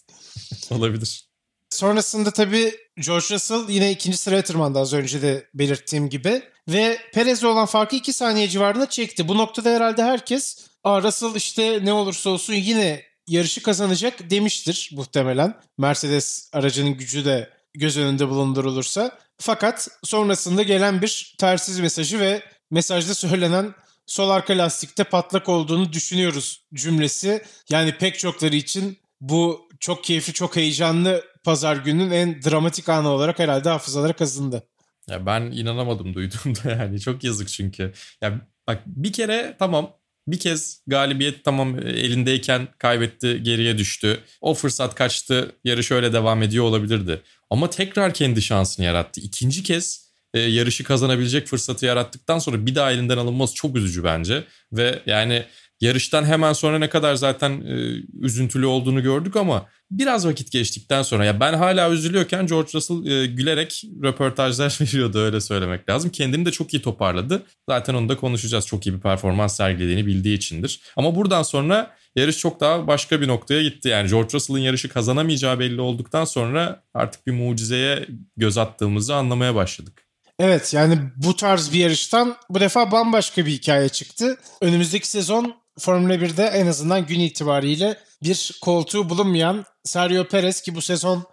[0.70, 1.28] Olabilir.
[1.70, 6.42] Sonrasında tabii George Russell yine ikinci sıraya tırmandı az önce de belirttiğim gibi.
[6.68, 9.28] Ve Perez'le olan farkı 2 saniye civarında çekti.
[9.28, 15.54] Bu noktada herhalde herkes Aa, Russell işte ne olursa olsun yine yarışı kazanacak demiştir muhtemelen.
[15.78, 19.18] Mercedes aracının gücü de göz önünde bulundurulursa.
[19.38, 23.74] Fakat sonrasında gelen bir tersiz mesajı ve mesajda söylenen
[24.06, 27.44] sol arka lastikte patlak olduğunu düşünüyoruz cümlesi.
[27.70, 33.38] Yani pek çokları için bu çok keyifli, çok heyecanlı pazar gününün en dramatik anı olarak
[33.38, 34.62] herhalde hafızalara kazındı.
[35.08, 37.92] Ya ben inanamadım duyduğumda yani çok yazık çünkü.
[38.22, 39.90] Ya bak bir kere tamam
[40.26, 44.20] bir kez galibiyet tamam elindeyken kaybetti geriye düştü.
[44.40, 47.22] O fırsat kaçtı yarış öyle devam ediyor olabilirdi.
[47.50, 49.20] Ama tekrar kendi şansını yarattı.
[49.20, 54.44] İkinci kez e, yarışı kazanabilecek fırsatı yarattıktan sonra bir daha elinden alınması çok üzücü bence.
[54.72, 55.44] Ve yani
[55.80, 57.74] Yarıştan hemen sonra ne kadar zaten e,
[58.20, 63.26] üzüntülü olduğunu gördük ama biraz vakit geçtikten sonra ya ben hala üzülüyorken George Russell e,
[63.26, 66.10] gülerek röportajlar veriyordu öyle söylemek lazım.
[66.10, 67.42] Kendini de çok iyi toparladı.
[67.68, 68.66] Zaten onu da konuşacağız.
[68.66, 70.80] Çok iyi bir performans sergilediğini bildiği içindir.
[70.96, 73.88] Ama buradan sonra yarış çok daha başka bir noktaya gitti.
[73.88, 80.04] Yani George Russell'ın yarışı kazanamayacağı belli olduktan sonra artık bir mucizeye göz attığımızı anlamaya başladık.
[80.38, 84.38] Evet yani bu tarz bir yarıştan bu defa bambaşka bir hikaye çıktı.
[84.60, 90.82] Önümüzdeki sezon Formula 1'de en azından gün itibariyle bir koltuğu bulunmayan Sergio Perez ki bu
[90.82, 91.26] sezon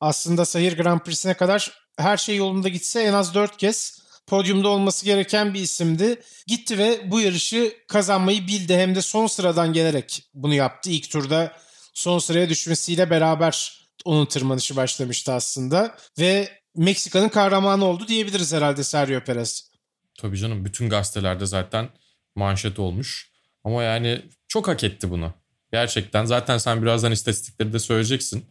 [0.00, 5.04] aslında Sahir Grand Prix'sine kadar her şey yolunda gitse en az 4 kez podyumda olması
[5.04, 6.22] gereken bir isimdi.
[6.46, 10.90] Gitti ve bu yarışı kazanmayı bildi hem de son sıradan gelerek bunu yaptı.
[10.90, 11.52] İlk turda
[11.94, 19.20] son sıraya düşmesiyle beraber onun tırmanışı başlamıştı aslında ve Meksika'nın kahramanı oldu diyebiliriz herhalde Sergio
[19.20, 19.70] Perez.
[20.18, 21.88] Tabii canım bütün gazetelerde zaten
[22.34, 23.31] manşet olmuş.
[23.64, 25.32] Ama yani çok hak etti bunu.
[25.72, 28.44] Gerçekten zaten sen birazdan istatistikleri de söyleyeceksin.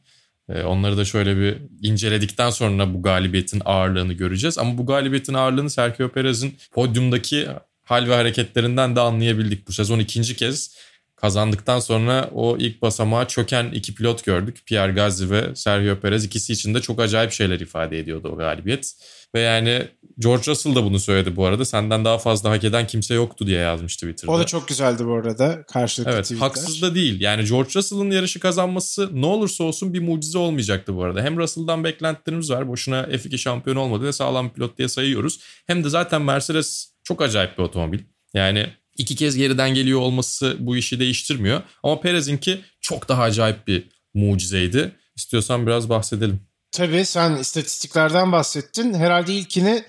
[0.50, 4.58] Ee, onları da şöyle bir inceledikten sonra bu galibiyetin ağırlığını göreceğiz.
[4.58, 7.48] Ama bu galibiyetin ağırlığını Sergio Perez'in podyumdaki
[7.84, 9.68] hal ve hareketlerinden de anlayabildik.
[9.68, 10.76] Bu sezon ikinci kez
[11.22, 14.62] kazandıktan sonra o ilk basamağa çöken iki pilot gördük.
[14.66, 18.94] Pierre Gasly ve Sergio Perez ikisi için de çok acayip şeyler ifade ediyordu o galibiyet.
[19.36, 19.88] Ve yani
[20.20, 21.66] George Russell da bunu söyledi bu arada.
[21.66, 24.32] Senden daha fazla hak eden kimse yoktu diye yazmıştı Twitter'da.
[24.32, 26.48] O da çok güzeldi bu arada karşılıklı Evet tweetler.
[26.48, 27.22] haksız da değil.
[27.22, 31.22] Yani George Russell'ın yarışı kazanması ne olursa olsun bir mucize olmayacaktı bu arada.
[31.22, 32.68] Hem Russell'dan beklentilerimiz var.
[32.68, 35.40] Boşuna F2 şampiyon olmadı ve sağlam pilot diye sayıyoruz.
[35.68, 38.00] Hem de zaten Mercedes çok acayip bir otomobil.
[38.34, 38.68] Yani
[39.02, 41.62] iki kez geriden geliyor olması bu işi değiştirmiyor.
[41.84, 44.96] Ama Perez'inki çok daha acayip bir mucizeydi.
[45.16, 46.42] İstiyorsan biraz bahsedelim.
[46.72, 48.94] Tabii sen istatistiklerden bahsettin.
[48.94, 49.84] Herhalde ilkini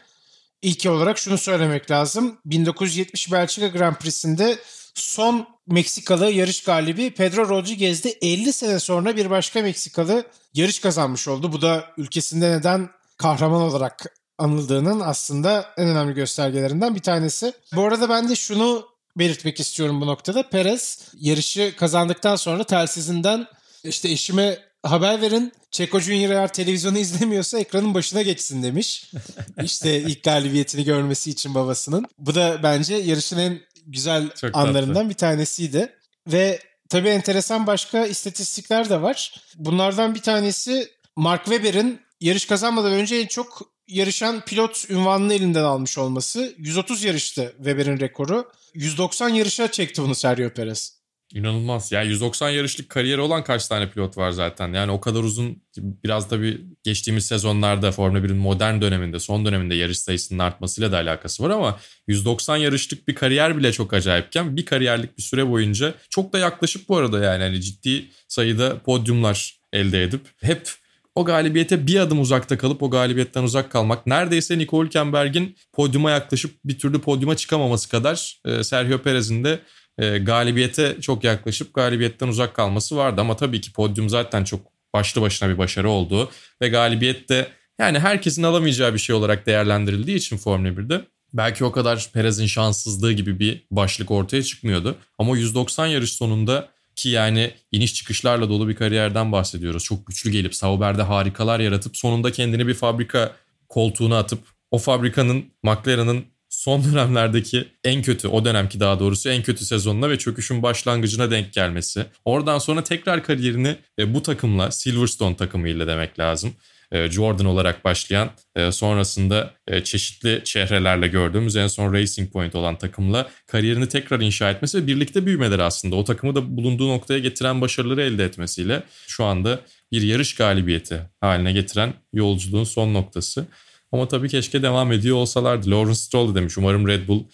[0.62, 2.38] ilki olarak şunu söylemek lazım.
[2.44, 4.58] 1970 Belçika Grand Prix'sinde
[4.94, 11.28] son Meksikalı yarış galibi Pedro Rodriguez de 50 sene sonra bir başka Meksikalı yarış kazanmış
[11.28, 11.52] oldu.
[11.52, 14.06] Bu da ülkesinde neden kahraman olarak
[14.38, 17.52] anıldığının aslında en önemli göstergelerinden bir tanesi.
[17.74, 20.48] Bu arada ben de şunu belirtmek istiyorum bu noktada.
[20.48, 23.46] Perez yarışı kazandıktan sonra telsizinden
[23.84, 25.52] işte eşime haber verin.
[25.70, 29.10] Çeko Junior eğer televizyonu izlemiyorsa ekranın başına geçsin demiş.
[29.62, 32.04] İşte ilk galibiyetini görmesi için babasının.
[32.18, 35.08] Bu da bence yarışın en güzel Çok anlarından tatlı.
[35.08, 35.92] bir tanesiydi.
[36.26, 39.34] Ve tabii enteresan başka istatistikler de var.
[39.54, 45.98] Bunlardan bir tanesi Mark Webber'in yarış kazanmadan önce en çok yarışan pilot ünvanını elinden almış
[45.98, 46.54] olması.
[46.58, 48.52] 130 yarıştı Webber'in rekoru.
[48.74, 51.02] 190 yarışa çekti bunu Sergio Perez.
[51.34, 51.92] İnanılmaz.
[51.92, 54.72] Ya 190 yarışlık kariyeri olan kaç tane pilot var zaten.
[54.72, 59.74] Yani o kadar uzun biraz da bir geçtiğimiz sezonlarda Formula 1'in modern döneminde, son döneminde
[59.74, 64.64] yarış sayısının artmasıyla da alakası var ama 190 yarışlık bir kariyer bile çok acayipken bir
[64.64, 70.02] kariyerlik bir süre boyunca çok da yaklaşık bu arada yani hani ciddi sayıda podyumlar elde
[70.02, 70.70] edip hep
[71.14, 74.06] o galibiyete bir adım uzakta kalıp o galibiyetten uzak kalmak.
[74.06, 79.58] Neredeyse Nico Hülkenberg'in podyuma yaklaşıp bir türlü podyuma çıkamaması kadar e, Sergio Perez'in de
[79.98, 83.20] e, galibiyete çok yaklaşıp galibiyetten uzak kalması vardı.
[83.20, 84.60] Ama tabii ki podyum zaten çok
[84.94, 86.30] başlı başına bir başarı oldu.
[86.62, 87.48] Ve galibiyet de
[87.78, 91.00] yani herkesin alamayacağı bir şey olarak değerlendirildiği için Formula 1'de
[91.32, 94.96] belki o kadar Perez'in şanssızlığı gibi bir başlık ortaya çıkmıyordu.
[95.18, 96.68] Ama 190 yarış sonunda
[97.02, 99.84] ki yani iniş çıkışlarla dolu bir kariyerden bahsediyoruz.
[99.84, 103.32] Çok güçlü gelip Sauber'de harikalar yaratıp sonunda kendini bir fabrika
[103.68, 104.38] koltuğuna atıp
[104.70, 110.18] o fabrikanın McLaren'ın son dönemlerdeki en kötü o dönemki daha doğrusu en kötü sezonuna ve
[110.18, 112.06] çöküşün başlangıcına denk gelmesi.
[112.24, 116.54] Oradan sonra tekrar kariyerini e, bu takımla Silverstone takımıyla demek lazım.
[116.92, 122.78] E, Jordan olarak başlayan e, sonrasında e, çeşitli çehrelerle gördüğümüz en son Racing Point olan
[122.78, 127.60] takımla kariyerini tekrar inşa etmesi ve birlikte büyümeleri aslında o takımı da bulunduğu noktaya getiren
[127.60, 129.60] başarıları elde etmesiyle şu anda
[129.92, 133.46] bir yarış galibiyeti haline getiren yolculuğun son noktası.
[133.92, 135.70] Ama tabii keşke devam ediyor olsalardı.
[135.70, 137.24] Lawrence Stroll demiş umarım Red Bull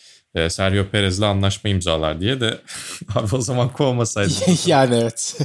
[0.48, 2.58] Sergio Perez'le anlaşma imzalar diye de
[3.14, 4.32] abi o zaman kovmasaydı.
[4.66, 5.38] yani evet.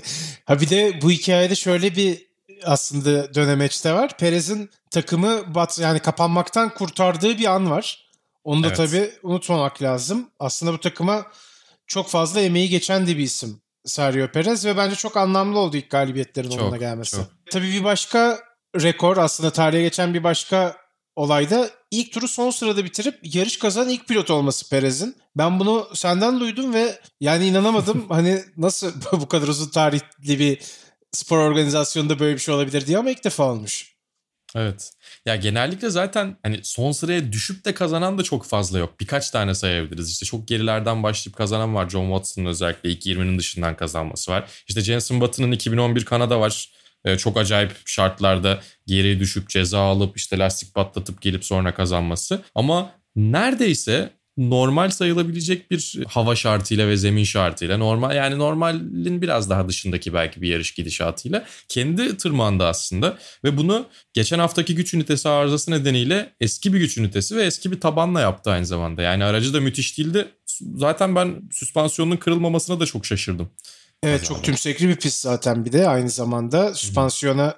[0.46, 2.33] Ha bir de bu hikayede şöyle bir
[2.66, 4.18] aslında dönemeçte var.
[4.18, 8.10] Perez'in takımı bat yani kapanmaktan kurtardığı bir an var.
[8.44, 8.78] Onu da Evet.
[8.78, 10.30] tabii unutmamak lazım.
[10.40, 11.26] Aslında bu takıma
[11.88, 15.90] çok fazla emeği geçen de bir isim Sergio Perez ve bence çok anlamlı oldu ilk
[15.90, 17.16] galibiyetlerin Çok, onunla gelmesi.
[17.16, 17.26] çok.
[17.52, 18.40] Tabii bir başka
[18.82, 20.78] rekor aslında tarihe geçen bir başka
[21.16, 25.16] olayda ilk turu son sırada bitirip yarış kazanan ilk pilot olması Perez'in.
[25.38, 28.06] Ben bunu senden duydum ve yani inanamadım.
[28.10, 30.60] hani nasıl bu kadar uzun tarihli bir
[31.14, 33.94] spor organizasyonunda böyle bir şey olabilir diye ama ilk defa olmuş.
[34.56, 34.92] Evet.
[35.26, 39.00] Ya genellikle zaten hani son sıraya düşüp de kazanan da çok fazla yok.
[39.00, 40.12] Birkaç tane sayabiliriz.
[40.12, 41.90] İşte çok gerilerden başlayıp kazanan var.
[41.90, 44.50] John Watson'ın özellikle ilk 20'nin dışından kazanması var.
[44.68, 46.70] İşte Jenson Button'ın 2011 Kanada var.
[47.06, 52.42] Ee, çok acayip şartlarda geriye düşüp ceza alıp işte lastik patlatıp gelip sonra kazanması.
[52.56, 59.68] Ama neredeyse normal sayılabilecek bir hava şartıyla ve zemin şartıyla normal yani normalin biraz daha
[59.68, 65.72] dışındaki belki bir yarış gidişatıyla kendi tırmandı aslında ve bunu geçen haftaki güç ünitesi arızası
[65.72, 69.02] nedeniyle eski bir güç ünitesi ve eski bir tabanla yaptı aynı zamanda.
[69.02, 70.28] Yani aracı da müthiş değildi.
[70.76, 73.50] Zaten ben süspansiyonun kırılmamasına da çok şaşırdım.
[74.04, 77.56] Evet çok tümsekli bir pist zaten bir de aynı zamanda süspansiyona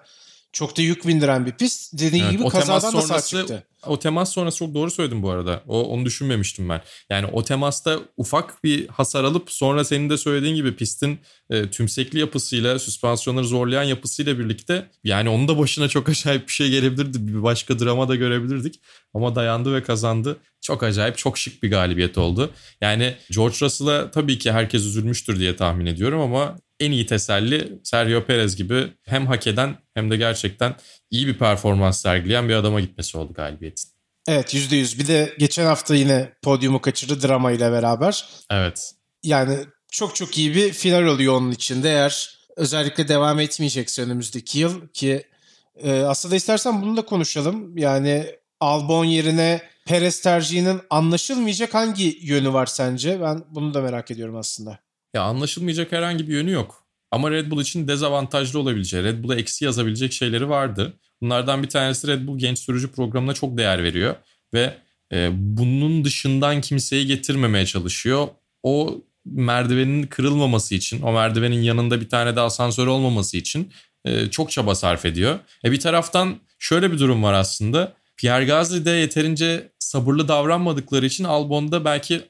[0.56, 1.94] çok da yük bindiren bir pist.
[1.94, 3.64] Dediğin evet, gibi kazadan da sağ çıktı.
[3.86, 5.64] O temas sonrası çok doğru söyledim bu arada.
[5.68, 6.82] O onu düşünmemiştim ben.
[7.10, 12.20] Yani o temasta ufak bir hasar alıp sonra senin de söylediğin gibi pistin e, tümsekli
[12.20, 17.28] yapısıyla, süspansiyonları zorlayan yapısıyla birlikte yani onun da başına çok acayip bir şey gelebilirdi.
[17.28, 18.80] Bir başka drama da görebilirdik.
[19.14, 20.38] Ama dayandı ve kazandı.
[20.62, 22.52] Çok acayip, çok şık bir galibiyet oldu.
[22.82, 28.26] Yani George Russell'a tabii ki herkes üzülmüştür diye tahmin ediyorum ama en iyi teselli Sergio
[28.26, 30.76] Perez gibi hem hak eden hem de gerçekten
[31.12, 33.90] iyi bir performans sergileyen bir adama gitmesi oldu galibiyetin.
[34.28, 35.00] Evet yüzde yüz.
[35.00, 38.26] Bir de geçen hafta yine podyumu kaçırdı drama ile beraber.
[38.52, 38.94] Evet.
[39.24, 39.58] Yani
[39.92, 45.24] çok çok iyi bir final oluyor onun içinde eğer özellikle devam etmeyecekse önümüzdeki yıl ki
[45.76, 47.78] e, aslında istersen bunu da konuşalım.
[47.78, 48.26] Yani
[48.60, 53.22] Albon yerine Perez tercihinin anlaşılmayacak hangi yönü var sence?
[53.22, 54.85] Ben bunu da merak ediyorum aslında.
[55.16, 56.84] Ya anlaşılmayacak herhangi bir yönü yok.
[57.12, 60.94] Ama Red Bull için dezavantajlı olabileceği, Red Bull'a eksi yazabilecek şeyleri vardı.
[61.22, 64.16] Bunlardan bir tanesi Red Bull genç sürücü programına çok değer veriyor.
[64.54, 64.78] Ve
[65.14, 68.28] e, bunun dışından kimseyi getirmemeye çalışıyor.
[68.64, 73.74] O merdivenin kırılmaması için, o merdivenin yanında bir tane de asansör olmaması için
[74.06, 75.40] e, çok çaba sarf ediyor.
[75.66, 77.94] E bir taraftan şöyle bir durum var aslında.
[78.18, 82.22] Pierre Gasly'de yeterince sabırlı davranmadıkları için Albon'da belki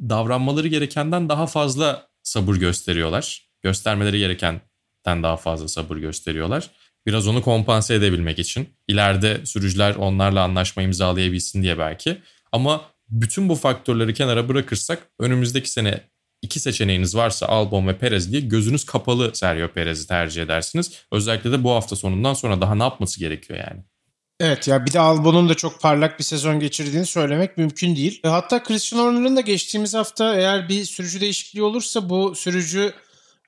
[0.00, 3.50] davranmaları gerekenden daha fazla sabır gösteriyorlar.
[3.62, 4.62] Göstermeleri gerekenden
[5.04, 6.70] daha fazla sabır gösteriyorlar.
[7.06, 8.68] Biraz onu kompanse edebilmek için.
[8.88, 12.18] İleride sürücüler onlarla anlaşma imzalayabilsin diye belki.
[12.52, 16.00] Ama bütün bu faktörleri kenara bırakırsak önümüzdeki sene
[16.42, 20.92] iki seçeneğiniz varsa Albon ve Perez diye gözünüz kapalı Sergio Perez'i tercih edersiniz.
[21.12, 23.84] Özellikle de bu hafta sonundan sonra daha ne yapması gerekiyor yani.
[24.40, 28.20] Evet ya bir de Albon'un da çok parlak bir sezon geçirdiğini söylemek mümkün değil.
[28.22, 32.92] Hatta Christian Horner'ın da geçtiğimiz hafta eğer bir sürücü değişikliği olursa bu sürücü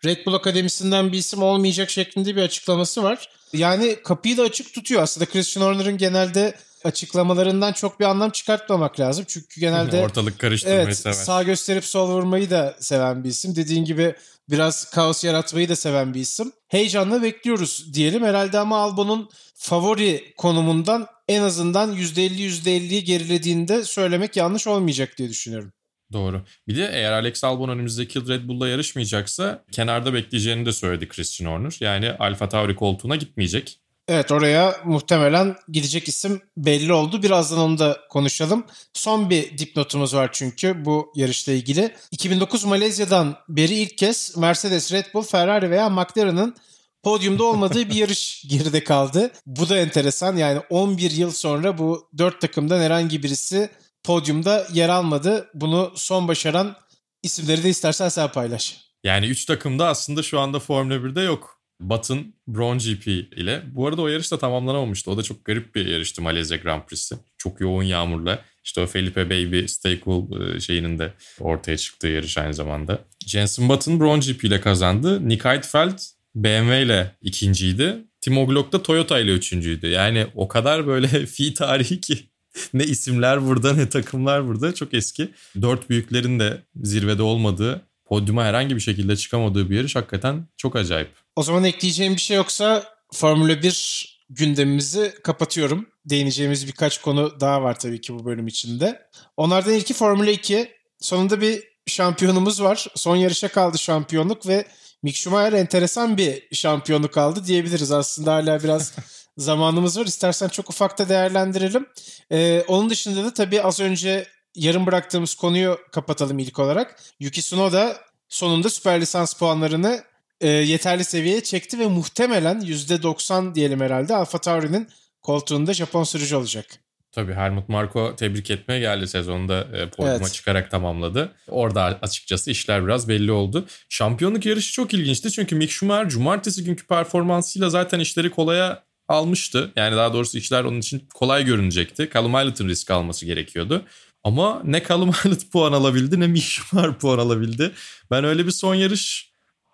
[0.05, 3.29] Red Bull Akademisi'nden bir isim olmayacak şeklinde bir açıklaması var.
[3.53, 5.03] Yani kapıyı da açık tutuyor.
[5.03, 9.25] Aslında Christian Horner'ın genelde açıklamalarından çok bir anlam çıkartmamak lazım.
[9.29, 11.15] Çünkü genelde ortalık karıştırmayı evet, seven.
[11.15, 13.57] Sağ gösterip sol vurmayı da seven bir isim.
[13.57, 14.15] Dediğin gibi
[14.51, 16.53] biraz kaos yaratmayı da seven bir isim.
[16.69, 18.25] Heyecanla bekliyoruz diyelim.
[18.25, 25.73] Herhalde ama Albon'un favori konumundan en azından %50 %50'yi gerilediğinde söylemek yanlış olmayacak diye düşünüyorum.
[26.13, 26.43] Doğru.
[26.69, 31.51] Bir de eğer Alex Albon önümüzdeki yıl Red Bull'la yarışmayacaksa kenarda bekleyeceğini de söyledi Christian
[31.51, 31.77] Horner.
[31.81, 33.79] Yani Alfa Tauri koltuğuna gitmeyecek.
[34.09, 37.23] Evet oraya muhtemelen gidecek isim belli oldu.
[37.23, 38.65] Birazdan onu da konuşalım.
[38.95, 41.95] Son bir dipnotumuz var çünkü bu yarışla ilgili.
[42.11, 46.57] 2009 Malezya'dan beri ilk kez Mercedes, Red Bull, Ferrari veya McLaren'ın
[47.03, 49.31] podyumda olmadığı bir yarış geride kaldı.
[49.47, 50.37] Bu da enteresan.
[50.37, 53.71] Yani 11 yıl sonra bu 4 takımdan herhangi birisi
[54.05, 55.51] podyumda yer almadı.
[55.55, 56.77] Bunu son başaran
[57.23, 58.77] isimleri de istersen sen paylaş.
[59.05, 61.62] Yani 3 takım da aslında şu anda Formula 1'de yok.
[61.83, 63.63] Button Brown GP ile.
[63.73, 65.11] Bu arada o yarış da tamamlanamamıştı.
[65.11, 67.15] O da çok garip bir yarıştı Malezya Grand Prix'si.
[67.39, 68.43] Çok yoğun yağmurla.
[68.65, 72.99] İşte o Felipe Baby Stay Cool e, şeyinin de ortaya çıktığı yarış aynı zamanda.
[73.27, 75.29] Jensen Button Brown GP ile kazandı.
[75.29, 75.99] Nick Heidfeld
[76.35, 77.97] BMW ile ikinciydi.
[78.21, 79.87] Timo Glock da Toyota ile üçüncüydü.
[79.87, 82.19] Yani o kadar böyle fi tarihi ki
[82.75, 84.75] ne isimler burada ne takımlar burada.
[84.75, 85.29] Çok eski.
[85.63, 91.22] Dört büyüklerin de zirvede olmadığı, podyuma herhangi bir şekilde çıkamadığı bir yarış hakikaten çok acayip.
[91.37, 95.89] O zaman ekleyeceğim bir şey yoksa Formula 1 gündemimizi kapatıyorum.
[96.05, 99.09] Değineceğimiz birkaç konu daha var tabii ki bu bölüm içinde.
[99.37, 100.73] Onlardan ilki Formula 2.
[101.01, 102.87] Sonunda bir şampiyonumuz var.
[102.95, 104.67] Son yarışa kaldı şampiyonluk ve
[105.03, 107.93] Mick Schumacher enteresan bir şampiyonluk aldı diyebiliriz.
[107.93, 108.93] Aslında hala biraz
[109.39, 110.07] zamanımız var.
[110.07, 111.87] İstersen çok ufakta değerlendirelim.
[112.31, 117.01] Ee, onun dışında da tabii az önce yarım bıraktığımız konuyu kapatalım ilk olarak.
[117.21, 117.97] Yuki Tsunoda
[118.29, 120.05] sonunda süper lisans puanlarını
[120.43, 124.89] e, yeterli seviyeye çekti ve muhtemelen %90 diyelim herhalde Alfa Tauri'nin
[125.23, 126.67] koltuğunda Japon sürücü olacak.
[127.13, 130.33] Tabii Helmut Marko tebrik etmeye geldi sezonda e, podyuma evet.
[130.33, 131.33] çıkarak tamamladı.
[131.49, 133.67] Orada açıkçası işler biraz belli oldu.
[133.89, 139.73] Şampiyonluk yarışı çok ilginçti çünkü Mick Schumacher cumartesi günkü performansıyla zaten işleri kolaya almıştı.
[139.77, 142.11] Yani daha doğrusu işler onun için kolay görünecekti.
[142.15, 143.85] Callum Aylett'ın risk alması gerekiyordu.
[144.25, 147.73] Ama ne Callum Aylett puan alabildi ne Mick Schumacher puan alabildi.
[148.11, 149.32] Ben öyle bir son yarış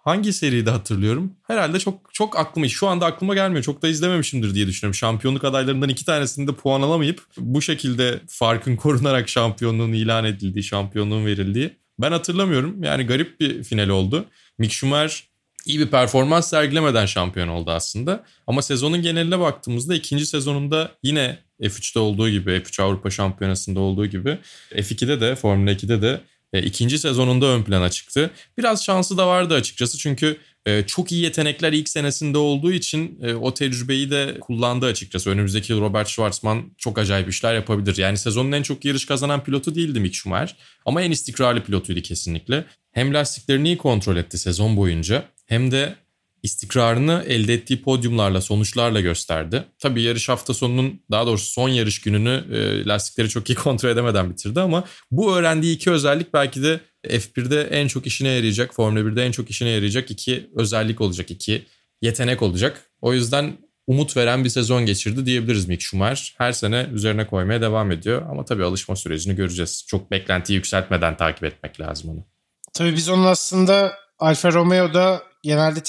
[0.09, 1.33] hangi seride hatırlıyorum?
[1.47, 3.65] Herhalde çok çok aklıma şu anda aklıma gelmiyor.
[3.65, 4.95] Çok da izlememişimdir diye düşünüyorum.
[4.95, 11.77] Şampiyonluk adaylarından iki tanesinde puan alamayıp bu şekilde farkın korunarak şampiyonluğun ilan edildiği, şampiyonluğun verildiği.
[11.99, 12.83] Ben hatırlamıyorum.
[12.83, 14.25] Yani garip bir final oldu.
[14.59, 15.29] Mick Schumacher
[15.67, 18.25] iyi bir performans sergilemeden şampiyon oldu aslında.
[18.47, 24.39] Ama sezonun geneline baktığımızda ikinci sezonunda yine F3'te olduğu gibi, F3 Avrupa Şampiyonası'nda olduğu gibi
[24.73, 26.21] F2'de de, Formula 2'de de
[26.53, 28.31] e, ikinci sezonunda ön plana çıktı.
[28.59, 33.35] Biraz şansı da vardı açıkçası çünkü e, çok iyi yetenekler ilk senesinde olduğu için e,
[33.35, 35.31] o tecrübeyi de kullandı açıkçası.
[35.31, 37.97] Önümüzdeki Robert Schwarzman çok acayip işler yapabilir.
[37.97, 42.65] Yani sezonun en çok yarış kazanan pilotu değildi Mick Schumacher ama en istikrarlı pilotuydu kesinlikle.
[42.93, 45.95] Hem lastiklerini iyi kontrol etti sezon boyunca hem de
[46.43, 49.65] istikrarını elde ettiği podyumlarla, sonuçlarla gösterdi.
[49.79, 54.31] Tabii yarış hafta sonunun daha doğrusu son yarış gününü e, lastikleri çok iyi kontrol edemeden
[54.31, 59.27] bitirdi ama bu öğrendiği iki özellik belki de F1'de en çok işine yarayacak, Formula 1'de
[59.27, 61.65] en çok işine yarayacak iki özellik olacak, iki
[62.03, 62.83] yetenek olacak.
[63.01, 66.35] O yüzden umut veren bir sezon geçirdi diyebiliriz Mick Schumacher.
[66.39, 69.85] Her sene üzerine koymaya devam ediyor ama tabii alışma sürecini göreceğiz.
[69.87, 72.25] Çok beklentiyi yükseltmeden takip etmek lazım onu.
[72.73, 75.81] Tabii biz onun aslında Alfa Romeo'da genelde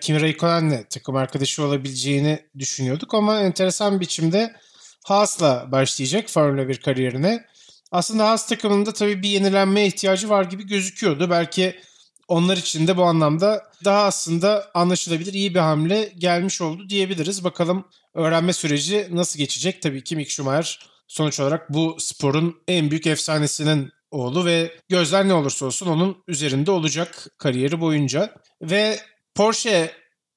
[0.00, 4.56] Kimi Raikkonen'le takım arkadaşı olabileceğini düşünüyorduk ama enteresan biçimde
[5.04, 7.44] Haas'la başlayacak Formula 1 kariyerine.
[7.92, 11.30] Aslında Haas takımında tabii bir yenilenmeye ihtiyacı var gibi gözüküyordu.
[11.30, 11.80] Belki
[12.28, 17.44] onlar için de bu anlamda daha aslında anlaşılabilir iyi bir hamle gelmiş oldu diyebiliriz.
[17.44, 19.82] Bakalım öğrenme süreci nasıl geçecek?
[19.82, 20.78] Tabii ki Mick Schumacher
[21.08, 26.70] sonuç olarak bu sporun en büyük efsanesinin oğlu ve gözler ne olursa olsun onun üzerinde
[26.70, 28.34] olacak kariyeri boyunca.
[28.62, 28.98] Ve
[29.34, 29.92] Porsche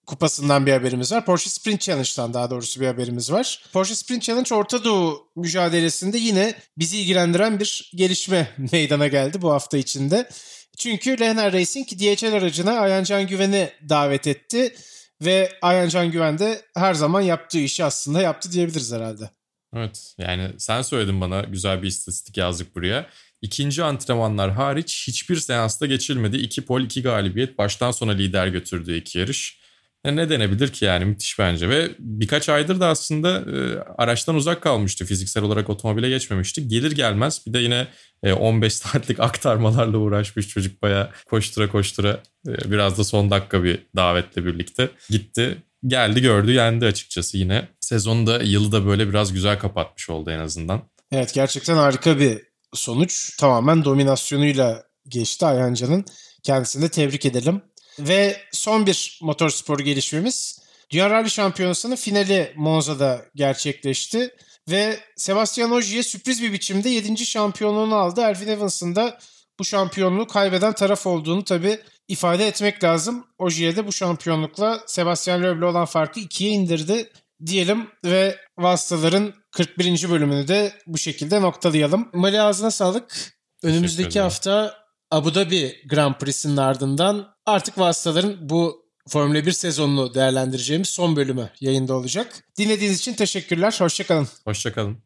[0.08, 1.26] kupasından bir haberimiz var.
[1.26, 3.64] Porsche Sprint Challenge'dan daha doğrusu bir haberimiz var.
[3.74, 9.78] Porsche Sprint Challenge Orta Doğu mücadelesinde yine bizi ilgilendiren bir gelişme meydana geldi bu hafta
[9.78, 10.30] içinde.
[10.78, 14.76] Çünkü Lehner Racing DHL aracına Ayancan Güven'i davet etti
[15.22, 19.30] ve Ayancan Güven de her zaman yaptığı işi aslında yaptı diyebiliriz herhalde.
[19.76, 23.10] Evet yani sen söyledin bana güzel bir istatistik yazdık buraya.
[23.42, 26.38] İkinci antrenmanlar hariç hiçbir seansta geçilmedi.
[26.38, 27.58] İki pol, iki galibiyet.
[27.58, 29.60] Baştan sona lider götürdüğü iki yarış.
[30.06, 34.62] Ya ne denebilir ki yani müthiş bence ve birkaç aydır da aslında e, araçtan uzak
[34.62, 35.06] kalmıştı.
[35.06, 36.68] Fiziksel olarak otomobile geçmemişti.
[36.68, 37.88] Gelir gelmez bir de yine
[38.24, 43.80] e, 15 saatlik aktarmalarla uğraşmış çocuk baya koştura koştura e, biraz da son dakika bir
[43.96, 45.58] davetle birlikte gitti.
[45.88, 47.68] Geldi gördü yendi açıkçası yine.
[47.80, 50.82] Sezonu da yılı da böyle biraz güzel kapatmış oldu en azından.
[51.12, 56.06] Evet gerçekten harika bir sonuç tamamen dominasyonuyla geçti Ayhanca'nın.
[56.44, 57.62] Kendisini de tebrik edelim.
[58.00, 60.60] Ve son bir motorspor gelişmemiz.
[60.90, 64.36] Dünya Rally Şampiyonası'nın finali Monza'da gerçekleşti.
[64.70, 67.26] Ve Sebastian Ogier sürpriz bir biçimde 7.
[67.26, 68.22] şampiyonluğunu aldı.
[68.22, 69.20] Elfin Evans'ın da
[69.60, 73.28] bu şampiyonluğu kaybeden taraf olduğunu tabi ifade etmek lazım.
[73.38, 77.10] Ogier de bu şampiyonlukla Sebastian Loeb'le olan farkı ikiye indirdi
[77.46, 80.10] diyelim ve Vastaların 41.
[80.10, 82.10] bölümünü de bu şekilde noktalayalım.
[82.14, 83.34] Mali ağzına sağlık.
[83.64, 84.76] Önümüzdeki hafta
[85.12, 91.94] Abu Dhabi Grand Prix'sinin ardından artık Vastaların bu Formula 1 sezonunu değerlendireceğimiz son bölümü yayında
[91.94, 92.44] olacak.
[92.58, 93.76] Dinlediğiniz için teşekkürler.
[93.80, 94.28] Hoşçakalın.
[94.46, 94.98] Hoşçakalın.